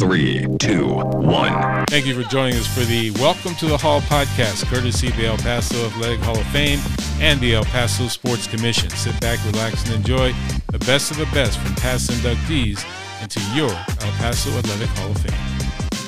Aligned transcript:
Three, 0.00 0.46
two, 0.58 0.86
one. 0.86 1.84
Thank 1.88 2.06
you 2.06 2.14
for 2.14 2.26
joining 2.30 2.54
us 2.56 2.66
for 2.66 2.80
the 2.86 3.10
Welcome 3.20 3.54
to 3.56 3.66
the 3.66 3.76
Hall 3.76 4.00
podcast, 4.00 4.64
courtesy 4.64 5.08
of 5.08 5.16
the 5.16 5.26
El 5.26 5.36
Paso 5.36 5.76
Athletic 5.88 6.20
Hall 6.20 6.38
of 6.38 6.46
Fame 6.46 6.78
and 7.20 7.38
the 7.38 7.54
El 7.54 7.64
Paso 7.64 8.08
Sports 8.08 8.46
Commission. 8.46 8.88
Sit 8.88 9.20
back, 9.20 9.38
relax, 9.44 9.84
and 9.84 9.96
enjoy 9.96 10.32
the 10.68 10.78
best 10.86 11.10
of 11.10 11.18
the 11.18 11.26
best 11.34 11.58
from 11.58 11.74
past 11.74 12.10
inductees 12.10 12.82
into 13.22 13.40
your 13.54 13.68
El 13.68 14.12
Paso 14.16 14.48
Athletic 14.56 14.88
Hall 14.96 15.10
of 15.10 15.18
Fame. 15.18 16.00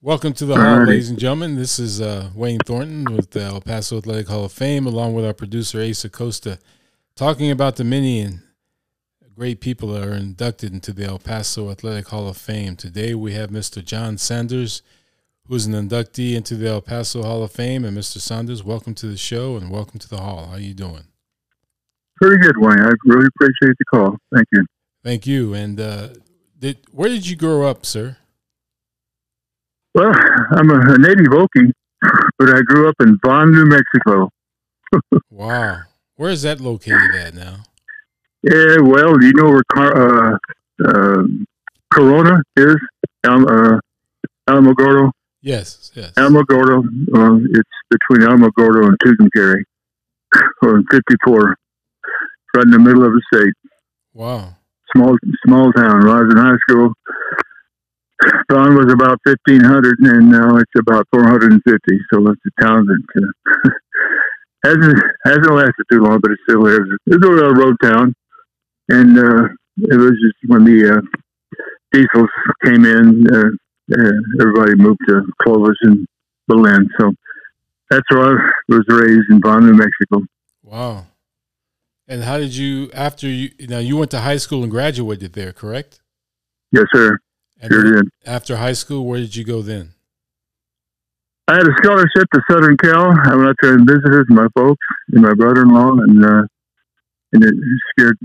Welcome 0.00 0.32
to 0.32 0.46
the 0.46 0.56
Hall, 0.56 0.86
ladies 0.86 1.10
and 1.10 1.18
gentlemen. 1.18 1.56
This 1.56 1.78
is 1.78 2.00
uh, 2.00 2.30
Wayne 2.34 2.60
Thornton 2.64 3.14
with 3.14 3.32
the 3.32 3.42
El 3.42 3.60
Paso 3.60 3.98
Athletic 3.98 4.28
Hall 4.28 4.46
of 4.46 4.52
Fame, 4.52 4.86
along 4.86 5.12
with 5.12 5.26
our 5.26 5.34
producer 5.34 5.82
Ace 5.82 6.02
Acosta, 6.02 6.58
talking 7.14 7.50
about 7.50 7.76
the 7.76 7.84
many 7.84 8.20
and 8.20 8.40
great 9.40 9.58
people 9.58 9.88
that 9.88 10.06
are 10.06 10.12
inducted 10.12 10.70
into 10.70 10.92
the 10.92 11.02
El 11.02 11.18
Paso 11.18 11.70
Athletic 11.70 12.08
Hall 12.08 12.28
of 12.28 12.36
Fame. 12.36 12.76
Today 12.76 13.14
we 13.14 13.32
have 13.32 13.48
Mr. 13.48 13.82
John 13.82 14.18
Sanders, 14.18 14.82
who 15.46 15.54
is 15.54 15.64
an 15.64 15.72
inductee 15.72 16.34
into 16.34 16.56
the 16.56 16.68
El 16.68 16.82
Paso 16.82 17.22
Hall 17.22 17.42
of 17.42 17.50
Fame. 17.50 17.86
And 17.86 17.96
Mr. 17.96 18.18
Sanders, 18.18 18.62
welcome 18.62 18.92
to 18.96 19.06
the 19.06 19.16
show 19.16 19.56
and 19.56 19.70
welcome 19.70 19.98
to 19.98 20.08
the 20.10 20.18
hall. 20.18 20.48
How 20.48 20.56
are 20.56 20.60
you 20.60 20.74
doing? 20.74 21.04
Pretty 22.20 22.36
good, 22.36 22.58
Wayne. 22.58 22.80
I 22.80 22.92
really 23.06 23.28
appreciate 23.34 23.76
the 23.78 23.84
call. 23.90 24.18
Thank 24.34 24.46
you. 24.52 24.66
Thank 25.02 25.26
you. 25.26 25.54
And 25.54 25.80
uh, 25.80 26.08
did 26.58 26.76
where 26.92 27.08
did 27.08 27.26
you 27.26 27.34
grow 27.34 27.66
up, 27.66 27.86
sir? 27.86 28.18
Well, 29.94 30.12
I'm 30.50 30.70
a, 30.70 30.80
a 30.80 30.98
native 30.98 31.28
Okie, 31.28 31.72
but 32.38 32.50
I 32.50 32.60
grew 32.66 32.90
up 32.90 32.96
in 33.00 33.18
Vaughn, 33.24 33.52
New 33.52 33.64
Mexico. 33.64 34.28
wow. 35.30 35.78
Where 36.16 36.30
is 36.30 36.42
that 36.42 36.60
located 36.60 37.14
at 37.14 37.32
now? 37.32 37.62
Yeah, 38.42 38.76
well, 38.80 39.22
you 39.22 39.32
know 39.34 39.50
where 39.50 39.62
Car- 39.72 40.32
uh, 40.32 40.38
uh, 40.84 41.22
Corona 41.92 42.42
is? 42.56 42.76
Al- 43.24 43.48
uh, 43.48 43.80
Alamogordo? 44.48 45.10
Yes, 45.42 45.90
yes. 45.94 46.12
Alamogordo. 46.12 46.78
Uh, 47.14 47.38
it's 47.50 47.70
between 47.90 48.26
Alamogordo 48.26 48.86
and 48.86 48.98
Tucumcari, 49.00 49.62
or 50.62 50.82
54, 50.90 51.56
right 52.56 52.64
in 52.64 52.70
the 52.70 52.78
middle 52.78 53.04
of 53.04 53.12
the 53.12 53.22
state. 53.34 53.52
Wow. 54.14 54.56
Small, 54.96 55.16
small 55.46 55.72
town. 55.72 56.00
When 56.00 56.08
I 56.08 56.22
was 56.22 56.32
in 56.32 56.38
high 56.38 56.56
school, 56.68 56.92
Vaughn 58.50 58.74
was 58.74 58.92
about 58.92 59.18
1,500, 59.24 59.98
and 60.00 60.30
now 60.30 60.56
it's 60.56 60.72
about 60.78 61.06
450. 61.12 62.00
So 62.12 62.26
it's 62.26 62.40
a 62.46 62.62
town 62.62 62.86
that 62.86 63.22
uh, 63.22 63.70
hasn't 64.64 64.98
hasn't 65.24 65.54
lasted 65.54 65.84
too 65.90 66.00
long, 66.00 66.20
but 66.20 66.32
it 66.32 66.38
still 66.48 66.66
is. 66.66 66.80
It's 67.06 67.24
a 67.24 67.30
road 67.30 67.76
town 67.82 68.14
and 68.90 69.18
uh, 69.18 69.48
it 69.78 69.96
was 69.96 70.12
just 70.22 70.36
when 70.46 70.64
the 70.64 70.98
uh, 70.98 71.00
diesels 71.92 72.30
came 72.64 72.84
in, 72.84 73.26
uh, 73.32 73.50
uh, 73.92 74.12
everybody 74.40 74.74
moved 74.76 75.00
to 75.08 75.22
Clovis 75.42 75.76
and 75.82 76.06
Belen. 76.48 76.88
So 76.98 77.12
that's 77.90 78.04
where 78.10 78.38
I 78.38 78.50
was 78.68 78.84
raised 78.88 79.30
in 79.30 79.40
Vaughn, 79.40 79.66
New 79.66 79.74
Mexico. 79.74 80.22
Wow. 80.62 81.06
And 82.06 82.24
how 82.24 82.38
did 82.38 82.56
you 82.56 82.90
after 82.92 83.28
you 83.28 83.50
now 83.60 83.78
you 83.78 83.96
went 83.96 84.10
to 84.10 84.20
high 84.20 84.36
school 84.36 84.62
and 84.62 84.70
graduated 84.70 85.32
there, 85.34 85.52
correct? 85.52 86.00
Yes, 86.72 86.86
sir. 86.92 87.18
And 87.60 87.72
sure 87.72 87.94
did. 87.94 88.08
After 88.26 88.56
high 88.56 88.72
school, 88.72 89.06
where 89.06 89.20
did 89.20 89.36
you 89.36 89.44
go 89.44 89.62
then? 89.62 89.90
I 91.46 91.54
had 91.54 91.66
a 91.66 91.74
scholarship 91.82 92.28
to 92.32 92.40
Southern 92.50 92.76
Cal. 92.76 93.12
I 93.24 93.36
went 93.36 93.48
out 93.48 93.56
there 93.62 93.74
and 93.74 93.88
visited 93.88 94.28
my 94.28 94.46
folks 94.56 94.84
and 95.12 95.22
my 95.22 95.34
brother-in-law, 95.34 95.92
and 95.92 96.24
uh, 96.24 96.42
and 97.32 97.44
it 97.44 97.54
scared 97.90 98.16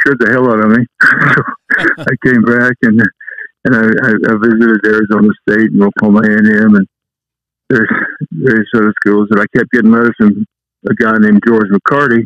scared 0.00 0.18
the 0.20 0.30
hell 0.30 0.50
out 0.50 0.64
of 0.64 0.70
me. 0.70 0.84
so 1.34 1.42
I 2.06 2.14
came 2.24 2.42
back 2.42 2.74
and 2.82 3.00
and 3.64 3.74
I, 3.74 3.82
I 3.82 4.34
visited 4.38 4.86
Arizona 4.86 5.28
State 5.42 5.72
and 5.72 5.82
Oklahoma 5.82 6.20
A 6.20 6.32
and 6.38 6.48
M 6.48 6.74
and 6.76 6.86
there's 7.68 7.88
various 8.32 8.68
other 8.74 8.94
schools. 9.00 9.28
And 9.30 9.40
I 9.40 9.44
kept 9.56 9.70
getting 9.72 9.90
letters 9.90 10.14
from 10.16 10.46
a 10.88 10.94
guy 10.94 11.18
named 11.18 11.42
George 11.46 11.68
McCarty 11.68 12.24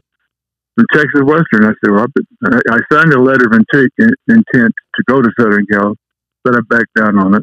from 0.74 0.86
Texas 0.92 1.22
Western. 1.24 1.64
I 1.64 1.72
said, 1.82 1.90
well, 1.92 2.06
I 2.44 2.60
I 2.70 2.78
signed 2.92 3.12
a 3.12 3.20
letter 3.20 3.46
of 3.46 3.52
intent, 3.52 3.90
intent 4.28 4.74
to 4.94 5.02
go 5.06 5.20
to 5.20 5.30
Southern 5.38 5.66
Cal, 5.66 5.94
but 6.44 6.54
I 6.54 6.60
backed 6.68 6.94
down 6.96 7.18
on 7.18 7.34
it. 7.34 7.42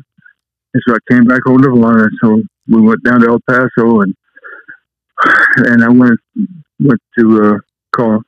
And 0.74 0.84
so 0.88 0.96
I 0.96 1.00
came 1.12 1.25
back 1.25 1.42
home 1.46 1.62
to 1.64 1.70
Atlanta. 1.70 2.09
So 2.22 2.42
we 2.68 2.81
went 2.81 3.04
down 3.04 3.22
to 3.22 3.30
El 3.30 3.40
Paso 3.50 4.02
and 4.02 4.16
and 5.58 5.84
I 5.84 5.90
went 5.90 6.20
went 6.80 7.02
to 7.18 7.44
uh, 7.44 7.58
call 7.96 8.22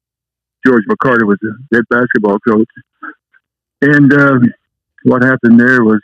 George 0.66 0.84
McCarty 0.90 1.26
was 1.26 1.38
the 1.42 1.54
head 1.74 1.84
basketball 1.90 2.40
coach. 2.40 2.70
And 3.82 4.14
um, 4.14 4.54
what 5.04 5.24
happened 5.24 5.60
there 5.60 5.84
was 5.84 6.00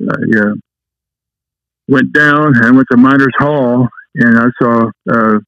I 0.00 0.38
uh, 0.38 0.54
went 1.88 2.12
down 2.12 2.52
and 2.56 2.76
went 2.76 2.88
to 2.90 2.96
Miners 2.96 3.34
Hall, 3.38 3.88
and 4.14 4.38
I 4.38 4.46
saw 4.60 4.90
uh, 5.10 5.38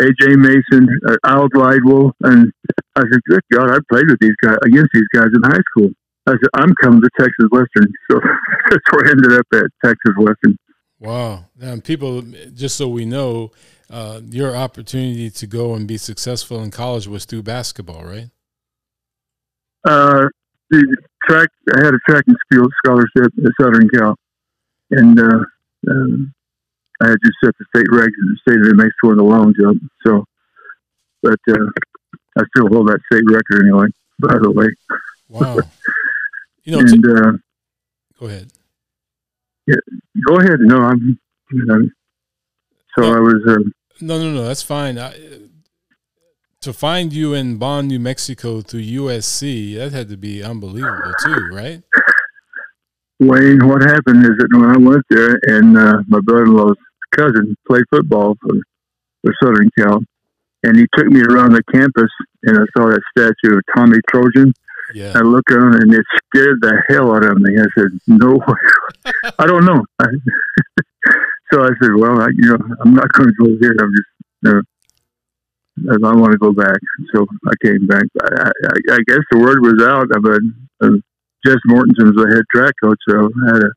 AJ 0.00 0.36
Mason, 0.36 0.88
uh, 1.08 1.16
Al 1.24 1.48
Glidewell, 1.48 2.12
and 2.22 2.52
I 2.96 3.00
said, 3.00 3.20
"Good 3.28 3.42
God, 3.52 3.70
I 3.70 3.78
played 3.90 4.06
with 4.08 4.18
these 4.20 4.36
guys 4.42 4.56
against 4.64 4.90
these 4.94 5.08
guys 5.14 5.28
in 5.34 5.42
high 5.42 5.62
school." 5.70 5.90
I 6.26 6.32
said, 6.32 6.50
"I'm 6.54 6.74
coming 6.82 7.00
to 7.02 7.10
Texas 7.18 7.46
Western," 7.50 7.92
so 8.10 8.20
that's 8.70 8.92
where 8.92 9.06
I 9.06 9.10
ended 9.10 9.32
up 9.32 9.46
at 9.52 9.64
Texas 9.84 10.14
Western. 10.16 10.56
Wow! 10.98 11.46
And 11.60 11.84
people, 11.84 12.22
just 12.54 12.76
so 12.76 12.88
we 12.88 13.04
know, 13.04 13.50
uh, 13.90 14.20
your 14.30 14.56
opportunity 14.56 15.30
to 15.30 15.46
go 15.46 15.74
and 15.74 15.86
be 15.86 15.96
successful 15.96 16.62
in 16.62 16.70
college 16.70 17.06
was 17.06 17.24
through 17.24 17.42
basketball, 17.42 18.04
right? 18.04 18.30
Uh, 19.84 20.26
the 20.70 20.96
track. 21.28 21.48
I 21.74 21.84
had 21.84 21.94
a 21.94 21.98
track 22.08 22.24
and 22.26 22.36
field 22.50 22.72
scholarship 22.84 23.32
at 23.44 23.52
Southern 23.60 23.88
Cal, 23.90 24.16
and 24.90 25.20
uh, 25.20 25.44
um, 25.90 26.34
I 27.02 27.08
had 27.08 27.18
just 27.24 27.36
set 27.44 27.54
the 27.58 27.64
state 27.74 27.86
record 27.90 28.12
in 28.20 28.28
the 28.28 28.38
state 28.40 28.60
of 28.60 28.66
New 28.66 28.76
Mexico 28.76 29.10
in 29.10 29.16
the 29.18 29.24
long 29.24 29.54
jump. 29.60 29.82
So, 30.06 30.24
but 31.22 31.38
uh, 31.48 31.66
I 32.38 32.42
still 32.56 32.68
hold 32.68 32.88
that 32.88 33.00
state 33.12 33.24
record 33.26 33.62
anyway. 33.62 33.86
By 34.20 34.38
the 34.40 34.50
way. 34.50 34.68
Wow. 35.28 35.58
You 36.64 36.72
know. 36.72 36.78
and, 36.78 37.04
uh, 37.04 37.32
go 38.18 38.26
ahead. 38.26 38.52
Yeah, 39.66 39.76
go 40.26 40.36
ahead. 40.36 40.60
No, 40.60 40.82
I'm. 40.82 41.18
You 41.50 41.64
know, 41.66 41.88
so 42.96 43.02
no, 43.02 43.16
I 43.16 43.20
was. 43.20 43.42
Uh, 43.46 43.70
no, 44.00 44.18
no, 44.18 44.32
no. 44.32 44.44
That's 44.44 44.62
fine. 44.62 44.98
I, 44.98 45.14
to 46.60 46.72
find 46.72 47.12
you 47.12 47.34
in 47.34 47.58
Vaughn, 47.58 47.88
New 47.88 47.98
Mexico 47.98 48.62
through 48.62 48.82
USC, 48.82 49.76
that 49.76 49.92
had 49.92 50.08
to 50.08 50.16
be 50.16 50.42
unbelievable 50.42 51.12
too, 51.22 51.50
right? 51.52 51.82
Wayne, 53.20 53.66
what 53.68 53.82
happened 53.82 54.24
is 54.24 54.32
that 54.38 54.48
when 54.50 54.70
I 54.70 54.78
went 54.78 55.04
there, 55.10 55.38
and 55.42 55.76
uh, 55.76 56.02
my 56.08 56.20
brother-in-law's 56.20 56.76
cousin 57.14 57.54
played 57.66 57.84
football 57.90 58.36
for, 58.40 58.54
for 59.22 59.34
Southern 59.42 59.70
Cal, 59.78 60.00
and 60.62 60.76
he 60.76 60.86
took 60.96 61.06
me 61.06 61.20
around 61.20 61.52
the 61.52 61.62
campus, 61.72 62.10
and 62.44 62.58
I 62.58 62.64
saw 62.76 62.88
that 62.88 63.02
statue 63.16 63.56
of 63.56 63.62
Tommy 63.76 63.98
Trojan. 64.10 64.52
Yeah. 64.94 65.12
I 65.14 65.20
looked 65.20 65.50
around, 65.50 65.82
and 65.82 65.92
it 65.94 66.04
scared 66.26 66.58
the 66.60 66.82
hell 66.88 67.14
out 67.14 67.24
of 67.24 67.38
me. 67.38 67.58
I 67.58 67.66
said, 67.76 67.88
"No, 68.06 68.42
I 69.38 69.46
don't 69.46 69.64
know." 69.64 69.84
So 71.52 71.62
I 71.62 71.70
said, 71.80 71.94
"Well, 71.96 72.20
I, 72.20 72.28
you 72.34 72.48
know, 72.48 72.58
I'm 72.84 72.94
not 72.94 73.12
going 73.12 73.28
to 73.28 73.34
go 73.38 73.46
here. 73.60 73.76
I'm 73.80 73.92
just, 73.94 74.08
know, 74.42 76.08
I 76.08 76.14
want 76.14 76.32
to 76.32 76.38
go 76.38 76.52
back." 76.52 76.78
So 77.14 77.26
I 77.46 77.52
came 77.64 77.86
back. 77.86 78.04
I, 78.22 78.50
I, 78.50 78.94
I 78.94 78.98
guess 79.06 79.24
the 79.30 79.38
word 79.38 79.60
was 79.60 79.82
out. 79.82 80.08
But 80.22 80.86
uh, 80.86 80.98
Jess 81.44 81.60
Mortensen 81.68 82.14
was 82.14 82.16
the 82.16 82.32
head 82.34 82.44
track 82.52 82.74
coach, 82.82 82.98
so 83.08 83.30
I 83.48 83.54
had 83.54 83.62
a 83.64 83.72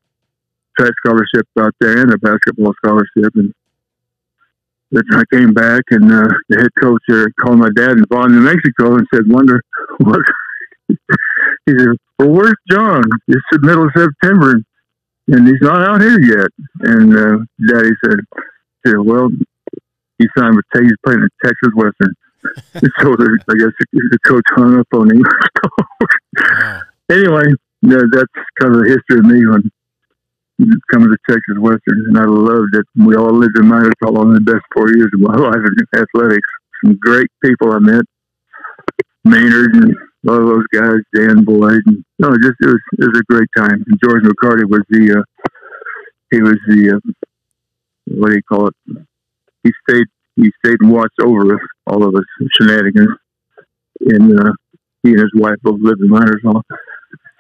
track 0.79 0.93
scholarship 1.05 1.47
out 1.59 1.73
there 1.79 2.01
and 2.01 2.13
a 2.13 2.17
basketball 2.17 2.73
scholarship, 2.83 3.33
and. 3.35 3.53
But 4.89 5.03
I 5.11 5.23
came 5.33 5.53
back, 5.53 5.81
and 5.89 6.09
uh, 6.09 6.29
the 6.47 6.59
head 6.61 6.69
coach 6.81 7.01
there 7.09 7.27
called 7.41 7.59
my 7.59 7.67
dad 7.75 7.97
in 7.97 8.05
Vaughn, 8.09 8.31
New 8.31 8.39
Mexico, 8.39 8.95
and 8.95 9.05
said, 9.13 9.23
"Wonder 9.27 9.61
what." 9.97 10.21
he 10.87 10.95
said, 11.67 11.89
"Well, 12.17 12.29
where's 12.29 12.55
John? 12.71 13.03
It's 13.27 13.45
the 13.51 13.59
middle 13.63 13.83
of 13.83 13.91
September, 13.93 14.61
and 15.27 15.47
he's 15.47 15.61
not 15.61 15.87
out 15.87 16.01
here 16.01 16.21
yet." 16.21 16.49
And 16.81 17.15
uh, 17.17 17.45
Daddy 17.67 17.91
said, 18.03 18.19
said, 18.85 18.99
"Well, 18.99 19.29
he 20.17 20.27
signed 20.37 20.55
with 20.55 20.65
he's 20.73 20.91
playing 21.05 21.23
at 21.23 21.31
Texas 21.43 21.73
Western." 21.75 22.13
so 23.01 23.15
the, 23.15 23.39
I 23.49 23.53
guess 23.57 23.73
the, 23.79 24.09
the, 24.11 24.19
coach 24.25 24.43
hung 24.51 24.79
up 24.79 24.87
on 24.93 25.11
him. 25.11 25.21
wow. 26.39 26.81
Anyway, 27.09 27.45
yeah, 27.81 28.03
that's 28.11 28.33
kind 28.59 28.75
of 28.75 28.83
the 28.83 28.89
history 28.89 29.19
of 29.19 29.25
me 29.25 29.45
when 29.45 29.69
coming 30.91 31.09
to 31.09 31.17
Texas 31.29 31.57
Western, 31.59 32.05
and 32.07 32.17
I 32.17 32.25
loved 32.25 32.75
it. 32.75 32.85
We 32.95 33.15
all 33.15 33.33
lived 33.33 33.57
in 33.57 33.67
Miners 33.67 33.93
Hall 34.01 34.21
in 34.23 34.33
the 34.33 34.41
best 34.41 34.63
four 34.73 34.89
years 34.89 35.11
of 35.13 35.21
my 35.21 35.35
life 35.47 35.55
in 35.55 35.99
athletics. 35.99 36.49
Some 36.83 36.97
great 37.01 37.27
people 37.43 37.71
I 37.71 37.79
met, 37.79 38.05
Maynard 39.23 39.75
and 39.75 39.95
all 40.27 40.45
those 40.45 40.67
guys, 40.73 40.99
Dan 41.15 41.43
Boyd. 41.43 41.81
And, 41.85 42.03
no, 42.19 42.29
just 42.41 42.55
it 42.61 42.67
was 42.67 42.81
it 42.93 43.05
was 43.05 43.19
a 43.19 43.33
great 43.33 43.49
time. 43.55 43.83
And 43.87 43.99
George 44.03 44.23
McCarty 44.23 44.69
was 44.69 44.81
the 44.89 45.19
uh, 45.19 45.49
he 46.31 46.41
was 46.41 46.57
the 46.67 46.95
uh, 46.95 47.11
what 48.07 48.29
do 48.29 48.35
you 48.35 48.41
call 48.43 48.67
it? 48.67 48.75
He 49.63 49.71
stayed 49.87 50.07
he 50.35 50.51
stayed 50.63 50.77
and 50.81 50.91
watched 50.91 51.19
over 51.21 51.55
us, 51.55 51.61
all 51.87 52.03
of 52.03 52.15
us 52.15 52.23
shenanigans, 52.53 53.15
and 54.01 54.39
uh, 54.39 54.53
he 55.03 55.11
and 55.11 55.19
his 55.19 55.31
wife 55.35 55.57
both 55.63 55.79
lived 55.81 56.01
in 56.01 56.09
Miners 56.09 56.41
Hall. 56.43 56.63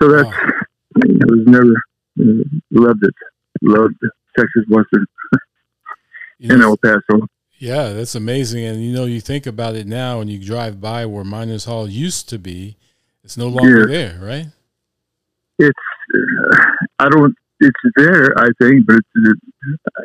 So 0.01 0.09
that's 0.09 0.29
wow. 0.29 0.51
it 0.97 1.29
was 1.29 1.45
never 1.45 1.73
uh, 2.19 2.43
loved 2.71 3.03
it. 3.03 3.13
Loved 3.61 3.95
Texas 4.37 4.63
Western 4.69 5.05
in 6.39 6.61
El 6.61 6.77
Paso. 6.77 7.27
Yeah, 7.59 7.89
that's 7.89 8.15
amazing. 8.15 8.65
And 8.65 8.83
you 8.83 8.93
know, 8.93 9.05
you 9.05 9.21
think 9.21 9.47
about 9.47 9.75
it 9.75 9.87
now, 9.87 10.19
and 10.19 10.29
you 10.29 10.43
drive 10.43 10.79
by 10.79 11.05
where 11.05 11.23
Miners 11.23 11.65
Hall 11.65 11.87
used 11.87 12.29
to 12.29 12.37
be. 12.37 12.77
It's 13.23 13.37
no 13.37 13.47
longer 13.47 13.89
yeah. 13.89 13.97
there, 13.97 14.19
right? 14.21 14.45
It's. 15.59 15.79
Uh, 16.15 16.57
I 16.99 17.09
don't. 17.09 17.35
It's 17.59 17.79
there, 17.95 18.37
I 18.37 18.49
think, 18.61 18.85
but 18.85 18.97
it's. 18.97 19.39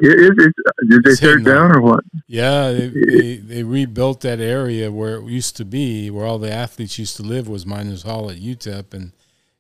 It, 0.01 0.19
it, 0.19 0.33
it, 0.39 0.89
did 0.89 1.05
they 1.05 1.15
tear 1.15 1.39
it 1.39 1.45
down 1.45 1.77
or 1.77 1.83
what? 1.83 2.03
Yeah, 2.27 2.73
they, 2.73 2.89
they, 2.89 3.37
they 3.37 3.63
rebuilt 3.63 4.23
that 4.23 4.41
area 4.41 4.91
where 4.91 5.17
it 5.17 5.27
used 5.27 5.57
to 5.59 5.67
be, 5.67 6.11
where 6.11 6.25
all 6.25 6.39
the 6.39 6.51
athletes 6.51 6.99
used 6.99 7.17
to 7.19 7.23
live, 7.23 7.49
was 7.49 7.67
Miners 7.67 8.03
Hall 8.03 8.31
at 8.31 8.39
UTEP, 8.39 8.95
and 8.95 9.13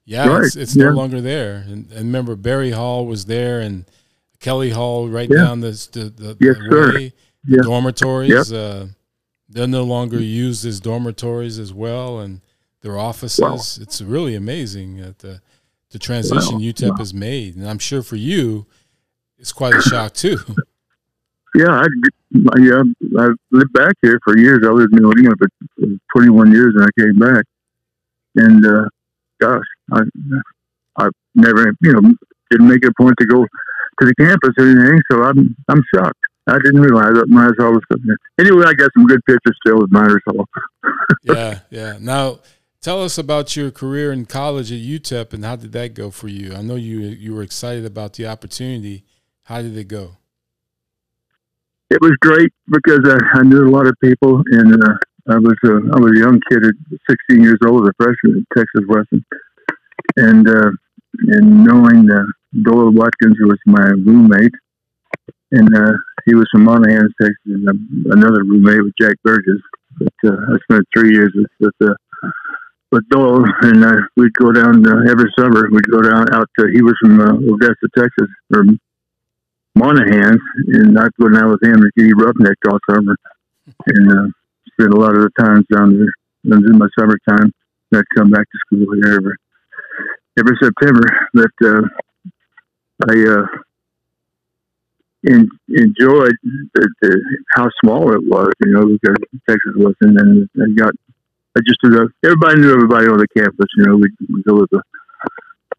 yeah, 0.06 0.26
right. 0.26 0.44
it's, 0.44 0.56
it's 0.56 0.74
yeah. 0.74 0.86
no 0.86 0.90
longer 0.92 1.20
there. 1.20 1.64
And, 1.66 1.92
and, 1.92 2.06
remember, 2.06 2.34
Barry 2.34 2.70
Hall 2.70 3.06
was 3.06 3.26
there, 3.26 3.60
and 3.60 3.84
Kelly 4.40 4.70
Hall 4.70 5.08
right 5.08 5.28
yeah. 5.30 5.44
down 5.44 5.60
this, 5.60 5.86
the 5.86 6.04
the, 6.04 6.36
yes, 6.40 6.56
the 6.56 6.92
way. 6.94 7.12
Yeah. 7.46 7.62
Dormitories, 7.62 8.52
uh, 8.52 8.88
they're 9.48 9.66
no 9.66 9.82
longer 9.82 10.20
used 10.20 10.64
as 10.64 10.80
dormitories 10.80 11.58
as 11.58 11.72
well, 11.72 12.20
and 12.20 12.40
their 12.82 12.98
offices. 12.98 13.40
Wow. 13.40 13.82
It's 13.82 14.00
really 14.00 14.34
amazing 14.34 14.98
that 14.98 15.18
the 15.18 15.40
the 15.90 15.98
transition 15.98 16.54
wow. 16.54 16.60
UTEP 16.60 16.90
wow. 16.90 16.96
has 16.96 17.12
made, 17.12 17.56
and 17.56 17.68
I'm 17.68 17.78
sure 17.78 18.02
for 18.02 18.16
you, 18.16 18.66
it's 19.38 19.52
quite 19.52 19.74
a 19.74 19.82
shock 19.82 20.14
too. 20.14 20.38
Yeah, 21.54 21.68
I, 21.68 21.86
yeah, 22.60 22.82
I 23.18 23.28
lived 23.50 23.72
back 23.74 23.94
here 24.00 24.18
for 24.24 24.38
years. 24.38 24.60
I 24.64 24.70
lived 24.70 24.94
in 24.94 25.02
New 25.02 25.12
England 25.12 25.38
for 25.38 25.86
21 26.16 26.50
years, 26.50 26.74
and 26.74 26.84
I 26.84 26.88
came 26.98 27.18
back. 27.18 27.44
And 28.36 28.64
uh, 28.64 28.88
gosh, 29.38 29.64
I 29.92 30.00
I 30.96 31.08
never, 31.34 31.74
you 31.82 31.92
know, 31.92 32.00
didn't 32.50 32.68
make 32.68 32.82
it 32.82 32.88
a 32.88 33.02
point 33.02 33.16
to 33.18 33.26
go 33.26 33.44
to 33.44 34.06
the 34.06 34.14
campus 34.14 34.54
or 34.56 34.66
anything. 34.66 35.02
So 35.10 35.24
I'm 35.24 35.54
I'm 35.68 35.82
shocked. 35.94 36.20
I 36.46 36.58
didn't 36.64 36.80
realize 36.80 37.14
that 37.14 37.28
Miners 37.28 37.56
Hall 37.58 37.72
was 37.72 37.82
there. 37.88 38.16
Anyway, 38.38 38.64
I 38.66 38.72
got 38.74 38.90
some 38.96 39.06
good 39.06 39.20
pictures 39.26 39.56
still 39.64 39.80
with 39.80 39.92
Miners 39.92 40.22
Hall. 40.26 40.46
yeah, 41.22 41.60
yeah. 41.70 41.98
Now, 42.00 42.40
tell 42.80 43.02
us 43.02 43.16
about 43.16 43.56
your 43.56 43.70
career 43.70 44.12
in 44.12 44.26
college 44.26 44.72
at 44.72 44.78
UTEP 44.78 45.32
and 45.32 45.44
how 45.44 45.56
did 45.56 45.72
that 45.72 45.94
go 45.94 46.10
for 46.10 46.28
you? 46.28 46.54
I 46.54 46.62
know 46.62 46.74
you 46.74 46.98
you 47.00 47.34
were 47.34 47.42
excited 47.42 47.84
about 47.84 48.14
the 48.14 48.26
opportunity. 48.26 49.04
How 49.44 49.62
did 49.62 49.76
it 49.76 49.88
go? 49.88 50.16
It 51.90 52.00
was 52.00 52.12
great 52.20 52.52
because 52.70 53.00
I, 53.04 53.38
I 53.38 53.42
knew 53.42 53.68
a 53.68 53.70
lot 53.70 53.86
of 53.86 53.94
people, 54.02 54.42
and 54.46 54.82
uh, 54.82 54.94
I 55.28 55.36
was 55.36 55.56
uh, 55.64 55.94
I 55.94 56.00
was 56.00 56.16
a 56.16 56.20
young 56.20 56.40
kid 56.50 56.64
at 56.64 56.74
16 57.08 57.42
years 57.42 57.58
old, 57.64 57.86
a 57.86 57.92
freshman 57.96 58.44
at 58.44 58.58
Texas 58.58 58.82
Western, 58.88 59.24
and 60.16 60.48
uh, 60.48 60.70
and 61.28 61.64
knowing 61.64 62.06
that 62.06 62.32
Doyle 62.62 62.90
Watkins 62.90 63.36
was 63.40 63.58
my 63.66 63.84
roommate, 64.06 64.54
and 65.52 65.68
uh, 65.76 65.92
he 66.24 66.34
was 66.34 66.48
from 66.50 66.66
Monahans, 66.66 67.12
Texas, 67.20 67.36
and 67.46 67.68
another 68.06 68.42
roommate 68.42 68.82
with 68.82 68.94
Jack 69.00 69.16
Burgess. 69.22 69.60
But 69.98 70.14
uh, 70.24 70.32
I 70.32 70.56
spent 70.64 70.86
three 70.94 71.12
years 71.12 71.32
with 71.34 71.50
with, 71.60 71.88
uh, 71.88 72.28
with 72.90 73.08
Doyle, 73.10 73.44
and 73.62 73.84
uh, 73.84 74.00
we'd 74.16 74.32
go 74.34 74.50
down 74.52 74.86
uh, 74.86 75.10
every 75.10 75.30
summer. 75.38 75.68
We'd 75.70 75.90
go 75.90 76.00
down 76.02 76.34
out 76.34 76.48
to. 76.58 76.66
He 76.72 76.82
was 76.82 76.96
from 77.00 77.20
uh, 77.20 77.34
Odessa, 77.52 77.88
Texas, 77.96 78.28
or 78.54 78.64
Monahans, 79.78 80.40
and 80.68 80.98
I'd 80.98 81.14
go 81.20 81.28
down 81.28 81.50
with 81.50 81.62
him 81.62 81.76
to 81.76 81.90
get 81.96 82.16
roughneck 82.16 82.56
all 82.70 82.78
summer, 82.90 83.16
and 83.86 84.10
uh, 84.10 84.26
spend 84.72 84.94
a 84.94 84.98
lot 84.98 85.14
of 85.14 85.22
the 85.22 85.30
times 85.38 85.66
down 85.72 85.98
there. 85.98 86.12
And 86.44 86.64
in 86.64 86.78
my 86.78 86.88
summertime, 86.98 87.52
I'd 87.94 88.04
come 88.16 88.30
back 88.30 88.46
to 88.50 88.58
school 88.66 88.86
here 88.94 89.14
every 89.14 89.36
every 90.38 90.56
September. 90.62 91.06
But 91.34 91.52
uh, 91.62 91.82
I 93.10 93.14
uh, 93.28 93.46
in, 95.24 95.48
enjoyed 95.68 96.34
the, 96.74 96.88
the, 97.00 97.20
how 97.54 97.68
small 97.82 98.12
it 98.12 98.22
was, 98.24 98.52
you 98.64 98.72
know, 98.72 98.86
because 98.86 99.16
Texas 99.48 99.72
wasn't, 99.76 100.20
and 100.20 100.48
I 100.56 100.74
got, 100.76 100.92
I 101.56 101.60
just 101.66 101.78
everybody 102.24 102.60
knew 102.60 102.72
everybody 102.72 103.06
on 103.06 103.18
the 103.18 103.28
campus, 103.36 103.66
you 103.76 103.84
know, 103.84 103.96
we'd, 103.96 104.10
we'd 104.32 104.44
go 104.44 104.60
to 104.60 104.66
the, 104.70 104.82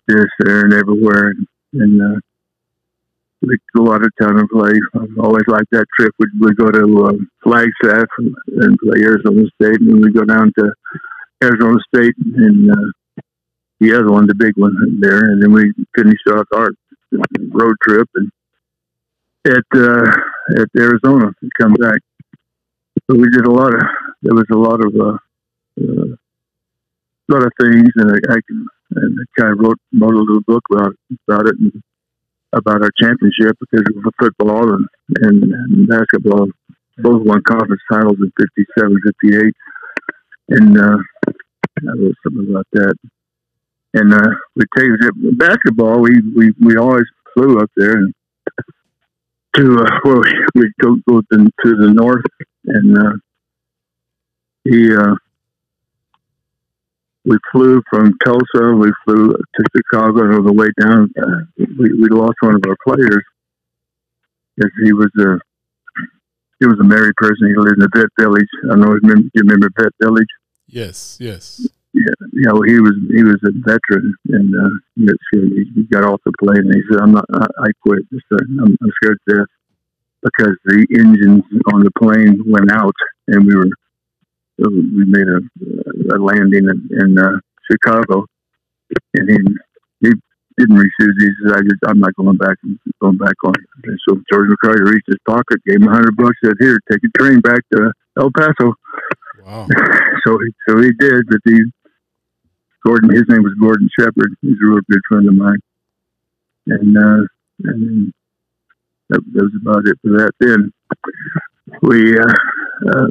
this, 0.08 0.26
there, 0.40 0.62
and 0.62 0.74
everywhere, 0.74 1.30
and, 1.30 1.48
and 1.74 2.02
uh, 2.02 2.20
we'd 3.42 3.60
go 3.76 3.94
out 3.94 4.04
of 4.04 4.12
town 4.22 4.40
and 4.40 4.50
play. 4.50 4.74
I 4.96 5.06
always 5.20 5.48
liked 5.48 5.72
that 5.72 5.88
trip. 5.98 6.14
We'd, 6.20 6.30
we'd 6.40 6.58
go 6.58 6.72
to 6.72 7.06
uh, 7.06 7.14
Flagstaff 7.44 8.08
and 8.18 8.78
play 8.80 9.02
Arizona 9.02 9.44
State, 9.62 9.82
and 9.82 9.90
then 9.90 10.02
we'd 10.02 10.14
go 10.14 10.26
down 10.26 10.52
to 10.58 10.74
Arizona 11.44 11.80
State 11.94 12.16
and 12.18 12.72
uh, 12.72 13.24
the 13.80 13.94
other 13.94 14.12
one, 14.12 14.28
the 14.28 14.36
big 14.36 14.54
one 14.56 14.74
there, 15.02 15.20
and 15.20 15.42
then 15.44 15.52
we 15.52 15.74
finished 15.96 16.26
off 16.32 16.48
our 16.54 16.70
road 17.52 17.76
trip 17.86 18.08
and 18.16 18.32
at 19.46 19.66
uh, 19.76 20.12
at 20.58 20.68
Arizona 20.78 21.32
to 21.40 21.50
come 21.60 21.74
back. 21.74 22.00
So 23.10 23.18
we 23.18 23.30
did 23.32 23.46
a 23.46 23.52
lot 23.52 23.74
of 23.74 23.82
there 24.22 24.34
was 24.34 24.46
a 24.52 24.58
lot 24.58 24.80
of 24.80 24.94
uh, 24.96 25.18
uh, 25.82 26.16
lot 27.30 27.44
of 27.44 27.52
things, 27.60 27.90
and 27.96 28.12
I, 28.12 28.34
I 28.34 28.40
can 28.48 28.68
and 28.96 29.20
I 29.20 29.42
kind 29.42 29.54
of 29.54 29.60
wrote 29.60 29.80
wrote 30.00 30.16
a 30.16 30.20
little 30.20 30.42
book 30.48 30.64
about 30.72 30.94
about 31.28 31.48
it 31.48 31.56
and 31.60 31.84
about 32.54 32.84
our 32.84 32.92
championship 33.02 33.58
because 33.60 33.84
of 33.96 34.14
football 34.20 34.76
and, 34.76 34.88
and, 35.22 35.88
basketball. 35.88 36.48
Both 37.00 37.26
won 37.26 37.42
conference 37.42 37.82
titles 37.92 38.18
in 38.22 38.32
57, 38.40 39.00
58. 39.24 39.54
And 40.50 40.78
uh, 40.78 40.98
I 41.28 41.92
wrote 41.98 42.16
something 42.24 42.52
about 42.52 42.68
that. 42.74 42.94
And 43.96 44.14
uh, 44.14 44.30
we 44.56 44.64
take 44.78 44.92
basketball. 45.38 46.00
We, 46.00 46.22
we 46.36 46.54
we 46.62 46.78
always 46.78 47.06
flew 47.34 47.60
up 47.60 47.72
there 47.76 47.94
and 47.94 48.14
to 49.56 49.80
uh, 49.80 50.00
well, 50.04 50.22
we 50.56 50.72
go 50.82 50.96
go 51.08 51.22
to, 51.32 51.38
to 51.64 51.76
the 51.76 51.92
north, 51.94 52.26
and 52.66 52.98
uh, 52.98 53.14
he 54.64 54.94
uh, 54.96 55.16
we 57.26 57.38
flew 57.52 57.82
from 57.90 58.14
Tulsa. 58.24 58.74
We 58.76 58.92
flew 59.06 59.34
to 59.34 59.64
Chicago, 59.76 60.36
on 60.36 60.46
the 60.46 60.54
way 60.54 60.68
down, 60.80 61.12
uh, 61.22 61.66
we 61.78 61.94
we 61.94 62.10
lost 62.10 62.36
one 62.42 62.56
of 62.56 62.64
our 62.68 62.78
players 62.86 63.24
because 64.56 64.72
he 64.84 64.94
was 64.94 65.12
a 65.20 65.40
he 66.60 66.68
was 66.68 66.80
a 66.80 66.84
married 66.84 67.16
person. 67.18 67.48
He 67.48 67.56
lived 67.56 67.78
in 67.78 67.80
the 67.80 67.90
vet 67.94 68.10
village. 68.20 68.48
I 68.72 68.76
know 68.76 68.98
you 69.04 69.30
remember 69.36 69.70
vet 69.78 69.92
village. 70.02 70.28
Yes, 70.68 71.18
yes. 71.20 71.68
Yeah, 71.94 72.18
you 72.32 72.50
know, 72.50 72.62
he 72.66 72.80
was 72.82 72.98
he 73.14 73.22
was 73.22 73.38
a 73.46 73.54
veteran, 73.62 74.16
and 74.30 74.50
uh, 74.50 75.14
he, 75.32 75.66
he 75.76 75.84
got 75.92 76.04
off 76.04 76.22
the 76.26 76.34
plane, 76.42 76.66
and 76.66 76.74
he 76.74 76.82
said, 76.90 77.02
"I'm 77.02 77.12
not, 77.12 77.26
I, 77.32 77.46
I 77.46 77.70
quit. 77.86 78.02
I'm, 78.32 78.76
I'm 78.82 78.92
scared 78.98 79.20
to 79.30 79.36
death 79.36 79.48
because 80.24 80.56
the 80.66 80.88
engines 80.98 81.44
on 81.74 81.84
the 81.84 81.92
plane 82.02 82.42
went 82.48 82.72
out, 82.72 82.96
and 83.28 83.46
we 83.46 83.56
were 83.56 83.70
we 84.58 85.06
made 85.06 85.28
a, 85.28 86.16
a 86.16 86.18
landing 86.18 86.66
in, 86.66 86.90
in 87.00 87.20
uh, 87.20 87.38
Chicago, 87.70 88.26
and 89.14 89.30
he 89.30 89.38
he 90.02 90.12
didn't 90.58 90.78
refuse. 90.78 91.16
He 91.20 91.30
said, 91.46 91.58
"I 91.58 91.62
just 91.62 91.84
I'm 91.86 92.00
not 92.00 92.16
going 92.16 92.38
back. 92.38 92.58
I'm 92.64 92.80
going 93.02 93.18
back 93.18 93.36
on." 93.46 93.54
And 93.84 94.00
so 94.08 94.20
George 94.32 94.50
McCarty 94.50 94.84
reached 94.90 95.08
his 95.08 95.22
pocket, 95.28 95.62
gave 95.66 95.82
him 95.82 95.88
a 95.88 95.92
hundred 95.92 96.16
bucks, 96.16 96.38
said, 96.44 96.56
"Here, 96.60 96.80
take 96.90 97.02
a 97.04 97.18
train 97.20 97.40
back 97.42 97.62
to 97.74 97.92
El 98.18 98.32
Paso." 98.32 98.74
Wow. 99.46 99.68
so 100.26 100.38
he, 100.40 100.54
so 100.68 100.80
he 100.80 100.92
did, 101.00 101.28
but 101.28 101.40
he 101.46 101.60
Gordon. 102.86 103.12
His 103.12 103.24
name 103.28 103.44
was 103.44 103.54
Gordon 103.60 103.90
Shepard. 103.98 104.36
He's 104.42 104.58
a 104.62 104.68
real 104.68 104.80
good 104.90 105.02
friend 105.08 105.28
of 105.28 105.36
mine, 105.36 105.60
and 106.68 106.98
uh, 106.98 107.28
and 107.66 108.14
that, 109.10 109.22
that 109.34 109.44
was 109.44 109.54
about 109.62 109.88
it 109.88 109.98
for 110.02 110.18
that. 110.18 110.32
Then 110.40 110.72
we, 111.82 112.18
uh, 112.18 112.92
uh, 112.92 113.08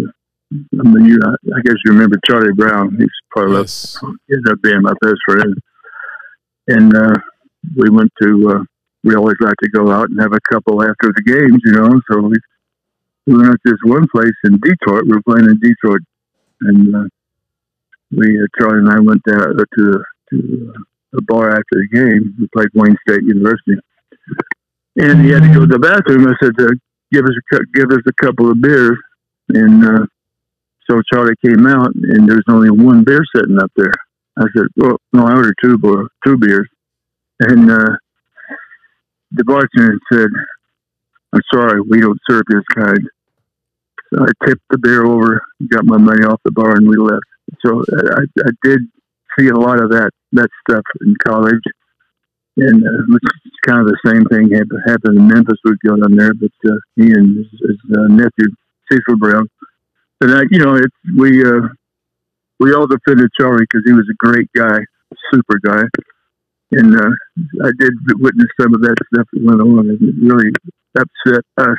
I 0.81 0.89
mean, 0.89 1.07
you, 1.07 1.19
I 1.25 1.61
guess 1.65 1.77
you 1.85 1.93
remember 1.93 2.19
Charlie 2.27 2.53
Brown. 2.55 2.97
He's 2.99 3.09
part 3.35 3.51
yes. 3.51 3.97
of 4.03 4.11
ended 4.31 4.53
up 4.53 4.63
being 4.63 4.83
my 4.83 4.95
best 5.01 5.19
friend, 5.27 5.55
and 6.69 6.97
uh, 6.97 7.15
we 7.77 7.91
went 7.91 8.13
to. 8.23 8.51
Uh, 8.51 8.65
we 9.05 9.17
always 9.17 9.37
like 9.41 9.57
to 9.61 9.69
go 9.69 9.91
out 9.91 10.11
and 10.11 10.21
have 10.21 10.33
a 10.33 10.41
couple 10.53 10.81
after 10.81 11.13
the 11.13 11.23
games, 11.23 11.61
you 11.65 11.73
know. 11.73 12.01
So 12.09 12.21
we, 12.21 12.37
we 13.27 13.37
went 13.37 13.51
to 13.51 13.59
this 13.65 13.79
one 13.85 14.07
place 14.15 14.31
in 14.45 14.61
Detroit. 14.61 15.05
We 15.07 15.15
were 15.15 15.23
playing 15.23 15.51
in 15.51 15.59
Detroit, 15.59 16.03
and 16.61 16.95
uh, 16.95 17.09
we 18.17 18.41
uh, 18.41 18.47
Charlie 18.59 18.79
and 18.81 18.91
I 18.91 19.01
went 19.01 19.23
down 19.25 19.57
to 19.57 20.05
to 20.31 20.75
uh, 20.75 21.19
a 21.19 21.23
bar 21.23 21.51
after 21.51 21.65
the 21.73 21.89
game. 21.93 22.35
We 22.39 22.49
played 22.55 22.69
Wayne 22.75 22.97
State 23.09 23.25
University, 23.25 23.77
and 24.97 25.25
he 25.25 25.31
had 25.31 25.43
to 25.43 25.53
go 25.53 25.61
to 25.61 25.67
the 25.67 25.79
bathroom. 25.79 26.27
I 26.27 26.35
said, 26.43 26.55
uh, 26.59 26.73
"Give 27.11 27.25
us 27.25 27.33
a 27.53 27.59
give 27.75 27.91
us 27.91 28.03
a 28.07 28.25
couple 28.25 28.51
of 28.51 28.61
beers," 28.61 28.99
and 29.51 29.85
uh, 29.85 30.07
so 30.91 31.01
Charlie 31.13 31.35
came 31.45 31.67
out, 31.67 31.95
and 31.95 32.29
there's 32.29 32.45
only 32.49 32.71
one 32.71 33.05
beer 33.05 33.23
sitting 33.35 33.59
up 33.61 33.71
there. 33.77 33.95
I 34.39 34.45
said, 34.55 34.67
"Well, 34.77 34.97
no, 35.13 35.27
I 35.27 35.35
ordered 35.35 35.57
two 35.63 35.79
beer, 35.79 36.07
two 36.25 36.37
beers," 36.37 36.69
and 37.41 37.71
uh, 37.71 37.97
the 39.33 39.45
bartender 39.45 39.99
said, 40.13 40.29
"I'm 41.33 41.43
sorry, 41.53 41.81
we 41.81 42.01
don't 42.01 42.21
serve 42.29 42.43
this 42.49 42.65
kind." 42.75 43.01
So 44.13 44.25
I 44.25 44.47
tipped 44.47 44.63
the 44.69 44.77
beer 44.77 45.07
over, 45.07 45.43
got 45.71 45.87
my 45.87 45.97
money 45.97 46.25
off 46.25 46.41
the 46.45 46.51
bar, 46.51 46.77
and 46.77 46.87
we 46.87 46.97
left. 46.97 47.25
So 47.65 47.85
I, 48.17 48.23
I 48.47 48.51
did 48.63 48.81
see 49.39 49.49
a 49.49 49.57
lot 49.57 49.79
of 49.79 49.91
that 49.91 50.11
that 50.33 50.49
stuff 50.69 50.85
in 51.03 51.15
college, 51.25 51.63
and 52.57 52.83
uh, 52.83 53.17
it's 53.17 53.57
kind 53.67 53.81
of 53.81 53.87
the 53.87 53.99
same 54.07 54.25
thing 54.27 54.51
happened, 54.87 55.19
in 55.19 55.29
Memphis. 55.29 55.59
We've 55.65 55.79
gone 55.87 56.03
on 56.03 56.17
there, 56.17 56.35
but 56.35 56.53
uh, 56.67 56.77
he 56.97 57.13
and 57.13 57.37
his, 57.37 57.47
his 57.61 57.79
uh, 57.97 58.09
nephew 58.09 58.49
Cecil 58.91 59.19
Brown. 59.19 59.49
And 60.21 60.33
I, 60.33 60.43
you 60.51 60.59
know, 60.59 60.77
it's 60.77 60.97
we 61.19 61.45
uh, 61.45 61.69
we 62.61 62.73
all 62.75 62.87
defended 62.87 63.31
Charlie 63.39 63.65
because 63.69 63.83
he 63.85 63.93
was 63.93 64.09
a 64.11 64.27
great 64.27 64.49
guy, 64.57 64.79
super 65.33 65.59
guy, 65.65 65.83
and 66.73 66.97
uh, 66.97 67.11
I 67.65 67.71
did 67.79 67.93
witness 68.19 68.49
some 68.61 68.75
of 68.75 68.81
that 68.83 68.97
stuff 69.13 69.27
that 69.33 69.43
went 69.43 69.61
on, 69.61 69.91
and 69.91 70.01
it 70.01 70.15
really 70.21 70.51
upset 70.97 71.45
us, 71.59 71.79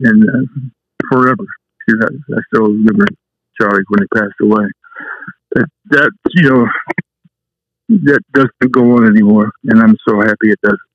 and 0.00 0.24
uh, 0.28 1.10
forever. 1.10 1.44
I 1.90 2.40
still 2.52 2.68
remember 2.68 3.06
Charlie 3.60 3.82
when 3.88 4.00
he 4.02 4.18
passed 4.18 4.34
away. 4.42 4.64
That 5.54 5.66
that 5.90 6.10
you 6.34 6.50
know 6.50 6.66
that 7.88 8.20
doesn't 8.34 8.72
go 8.72 8.92
on 8.96 9.06
anymore, 9.06 9.50
and 9.64 9.80
I'm 9.82 9.96
so 10.06 10.20
happy 10.20 10.50
it 10.50 10.60
doesn't. 10.62 10.78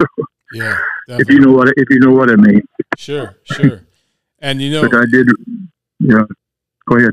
So, 0.00 0.24
Yeah. 0.52 0.76
if 1.08 1.28
you 1.30 1.38
know 1.40 1.52
what 1.52 1.68
if 1.76 1.88
you 1.90 1.98
know 2.00 2.12
what 2.12 2.30
I 2.30 2.36
mean, 2.36 2.60
Sure, 2.98 3.36
sure. 3.44 3.82
And 4.40 4.60
you 4.60 4.70
know, 4.70 4.82
but 4.82 4.94
I 4.94 5.04
did. 5.10 5.26
You 5.98 6.08
know, 6.08 6.26
go 6.88 6.96
ahead. 6.98 7.12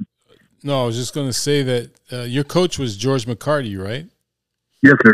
no, 0.64 0.84
I 0.84 0.86
was 0.86 0.96
just 0.98 1.14
going 1.14 1.28
to 1.28 1.34
say 1.34 1.64
that 1.64 1.92
uh, 2.12 2.22
your 2.24 2.44
coach 2.44 2.78
was 2.78 2.98
George 2.98 3.26
McCarty, 3.26 3.82
right? 3.82 4.08
Yes, 4.82 4.96
sir. 5.06 5.14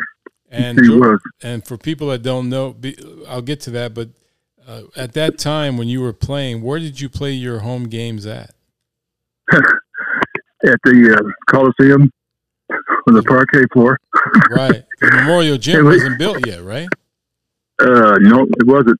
And 0.49 0.79
he 0.79 0.87
Geor- 0.89 1.11
was. 1.11 1.19
and 1.43 1.63
for 1.65 1.77
people 1.77 2.07
that 2.09 2.23
don't 2.23 2.49
know, 2.49 2.73
be, 2.73 2.97
I'll 3.27 3.41
get 3.43 3.59
to 3.61 3.71
that. 3.71 3.93
But 3.93 4.09
uh, 4.67 4.83
at 4.95 5.13
that 5.13 5.37
time 5.37 5.77
when 5.77 5.87
you 5.87 6.01
were 6.01 6.13
playing, 6.13 6.61
where 6.63 6.79
did 6.79 6.99
you 6.99 7.09
play 7.09 7.33
your 7.33 7.59
home 7.59 7.83
games 7.83 8.25
at? 8.25 8.55
at 10.65 10.77
the 10.83 11.17
uh, 11.17 11.31
Coliseum 11.49 12.09
on 13.07 13.13
the 13.13 13.23
parquet 13.23 13.63
floor. 13.73 13.97
Right, 14.51 14.83
the 14.99 15.11
Memorial 15.11 15.57
Gym 15.57 15.85
was- 15.85 15.97
wasn't 15.97 16.19
built 16.19 16.45
yet, 16.45 16.63
right? 16.63 16.87
Uh, 17.81 18.17
no, 18.19 18.43
it 18.43 18.67
wasn't. 18.67 18.99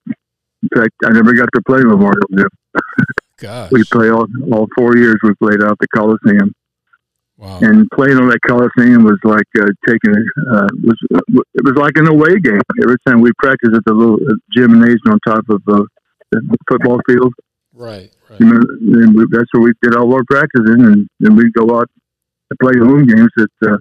In 0.62 0.68
fact, 0.74 0.92
I 1.04 1.10
never 1.10 1.32
got 1.34 1.48
to 1.54 1.62
play 1.66 1.80
Memorial 1.82 2.26
Gym. 2.36 2.48
Gosh, 3.38 3.70
We 3.72 3.82
play 3.84 4.10
all 4.10 4.26
all 4.52 4.66
four 4.76 4.96
years. 4.96 5.16
We 5.22 5.34
played 5.42 5.62
out 5.62 5.76
the 5.80 5.86
Coliseum, 5.94 6.52
wow. 7.38 7.58
and 7.60 7.88
playing 7.94 8.18
on 8.18 8.28
that 8.28 8.40
Coliseum 8.46 9.02
was 9.04 9.18
like 9.24 9.46
uh, 9.58 9.66
taking 9.86 10.14
uh, 10.52 10.68
was 10.82 10.96
it 11.54 11.64
was 11.64 11.74
like 11.76 11.96
an 11.96 12.06
away 12.06 12.38
game. 12.40 12.60
Every 12.82 12.96
time 13.06 13.20
we 13.20 13.30
practiced 13.38 13.74
at 13.74 13.82
the 13.86 13.92
little 13.94 14.18
gymnasium 14.54 15.00
on 15.08 15.18
top 15.26 15.44
of 15.48 15.62
uh, 15.68 15.82
the 16.32 16.56
football 16.70 17.00
field, 17.08 17.32
Right, 17.80 18.12
right. 18.28 18.38
you 18.38 18.44
know, 18.44 18.60
and 18.60 19.14
we, 19.14 19.24
that's 19.30 19.48
where 19.52 19.62
we 19.62 19.72
did 19.80 19.96
all 19.96 20.12
our 20.12 20.22
practicing, 20.24 20.84
and 20.84 21.08
then 21.18 21.34
we'd 21.34 21.54
go 21.54 21.78
out 21.78 21.88
and 22.50 22.58
play 22.58 22.76
home 22.76 23.06
games 23.06 23.30
at 23.38 23.70
uh, 23.70 23.78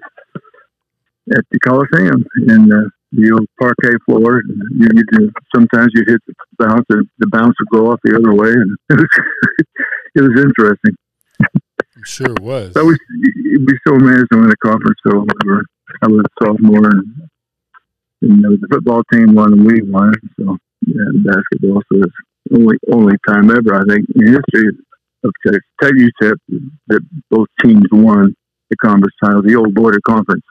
at 1.36 1.44
the 1.52 1.60
Coliseum 1.60 2.26
in 2.48 2.72
uh, 2.72 2.88
the 3.12 3.32
old 3.34 3.46
parquet 3.60 3.98
floor. 4.06 4.40
And 4.40 4.64
you, 4.80 4.88
you 4.94 5.04
do, 5.12 5.32
sometimes 5.54 5.92
you 5.94 6.06
hit 6.08 6.22
the 6.28 6.34
bounce, 6.58 6.86
and 6.92 7.10
the 7.18 7.28
bounce 7.28 7.56
would 7.60 7.78
go 7.78 7.92
off 7.92 8.00
the 8.06 8.16
other 8.16 8.34
way, 8.34 8.54
and 8.54 8.78
it 8.90 8.96
was 8.96 9.10
it 10.16 10.22
was 10.22 10.44
interesting. 10.44 10.96
I'm 11.98 12.06
sure 12.06 12.28
it 12.28 12.40
was. 12.40 12.72
But 12.74 12.86
we 12.86 12.96
we 13.36 13.80
still 13.86 14.00
managed 14.00 14.32
to 14.32 14.38
win 14.40 14.48
the 14.48 14.56
conference. 14.64 15.00
So 15.06 15.26
I 16.02 16.08
was 16.08 16.24
a 16.24 16.46
sophomore, 16.46 16.88
and, 16.88 17.30
and 18.22 18.44
the 18.46 18.68
football 18.72 19.04
team 19.12 19.36
won, 19.36 19.52
and 19.52 19.66
we 19.66 19.82
won. 19.82 20.14
So 20.40 20.58
yeah, 20.88 21.04
basketball. 21.16 21.84
So 21.92 22.00
it's 22.00 22.14
only 22.54 22.78
only 22.92 23.14
time 23.28 23.50
ever 23.52 23.76
I 23.76 23.84
think 23.88 24.06
in 24.16 24.28
history 24.28 24.72
of 25.24 25.32
Tech 25.46 25.62
UTEP 25.84 26.36
that 26.88 27.02
both 27.30 27.48
teams 27.64 27.86
won 27.92 28.36
the 28.70 28.78
conference 28.78 29.14
title, 29.24 29.42
the 29.42 29.56
old 29.56 29.74
border 29.74 30.00
conference, 30.08 30.44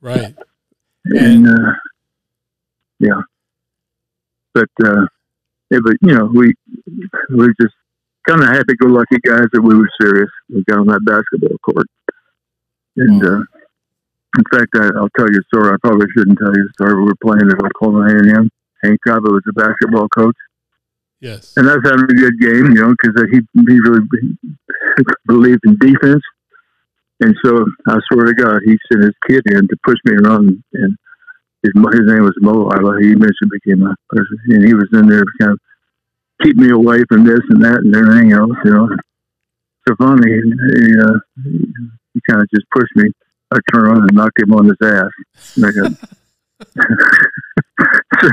Right. 0.00 0.34
and 1.04 1.46
uh, 1.48 1.72
yeah. 3.00 3.20
But 4.54 4.70
uh, 4.84 5.06
yeah, 5.70 5.78
but 5.84 5.96
you 6.00 6.14
know 6.14 6.24
we 6.26 6.54
we 7.30 7.36
were 7.36 7.54
just 7.60 7.74
kind 8.26 8.42
of 8.42 8.48
happy-go-lucky 8.48 9.18
guys 9.24 9.46
that 9.52 9.60
we 9.62 9.74
were 9.74 9.88
serious. 10.00 10.30
We 10.48 10.62
got 10.68 10.80
on 10.80 10.86
that 10.88 11.00
basketball 11.04 11.56
court, 11.58 11.86
and 12.96 13.24
uh, 13.24 13.40
in 14.38 14.44
fact, 14.52 14.68
I, 14.74 14.90
I'll 14.96 15.08
tell 15.16 15.30
you 15.30 15.40
a 15.40 15.44
story. 15.54 15.72
I 15.72 15.76
probably 15.82 16.06
shouldn't 16.16 16.38
tell 16.38 16.54
you 16.54 16.66
a 16.68 16.72
story. 16.74 16.94
We 16.94 17.04
were 17.04 17.14
playing 17.22 17.50
at 17.50 17.58
Oklahoma 17.64 18.06
A&M. 18.06 18.50
Hank 18.82 19.00
Cobb 19.06 19.24
was 19.24 19.42
the 19.44 19.52
basketball 19.54 20.08
coach, 20.08 20.36
Yes. 21.20 21.56
and 21.56 21.68
I 21.68 21.74
was 21.74 21.84
having 21.84 22.04
a 22.04 22.14
good 22.14 22.38
game, 22.40 22.70
you 22.70 22.80
know, 22.80 22.94
because 22.94 23.28
he 23.30 23.40
he 23.66 23.80
really 23.80 24.06
believed 25.26 25.60
in 25.66 25.76
defense. 25.78 26.22
And 27.20 27.34
so 27.44 27.66
I 27.88 27.98
swear 28.06 28.26
to 28.26 28.34
God, 28.34 28.60
he 28.64 28.78
sent 28.90 29.02
his 29.02 29.14
kid 29.28 29.42
in 29.46 29.66
to 29.66 29.76
push 29.84 29.98
me 30.04 30.14
around, 30.14 30.62
and 30.74 30.96
his 31.62 31.72
his 31.74 32.06
name 32.06 32.22
was 32.22 32.38
Mo. 32.40 32.70
I 32.70 32.78
he 33.00 33.10
eventually 33.10 33.50
became 33.50 33.80
my 33.80 33.94
person, 34.08 34.38
and 34.48 34.64
he 34.64 34.74
was 34.74 34.88
in 34.92 35.08
there 35.08 35.24
to 35.24 35.32
kind 35.40 35.52
of 35.52 35.58
keep 36.42 36.56
me 36.56 36.70
away 36.70 37.02
from 37.08 37.24
this 37.24 37.40
and 37.50 37.64
that 37.64 37.78
and 37.78 37.94
everything 37.94 38.32
else, 38.32 38.56
you 38.64 38.70
know. 38.70 38.88
So 39.88 39.96
finally, 39.96 40.30
he, 40.30 40.94
uh, 41.00 41.18
he, 41.42 41.66
he 42.14 42.20
kind 42.28 42.42
of 42.42 42.48
just 42.54 42.66
pushed 42.70 42.94
me. 42.94 43.10
I 43.52 43.58
turned 43.72 43.86
around 43.86 44.02
and 44.02 44.12
knocked 44.12 44.38
him 44.40 44.52
on 44.52 44.66
his 44.66 44.76
ass. 44.82 45.10
And 45.56 45.66
I 45.66 45.70
got, 45.72 45.92
so, 48.20 48.28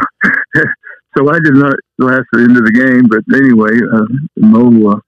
so 1.17 1.29
I 1.29 1.39
did 1.39 1.55
not 1.55 1.75
last 1.97 2.27
the 2.33 2.43
end 2.43 2.57
of 2.57 2.65
the 2.65 2.75
game, 2.75 3.07
but 3.07 3.23
anyway, 3.31 3.71
uh, 3.71 4.05
Mo 4.37 4.91
uh, 4.91 4.99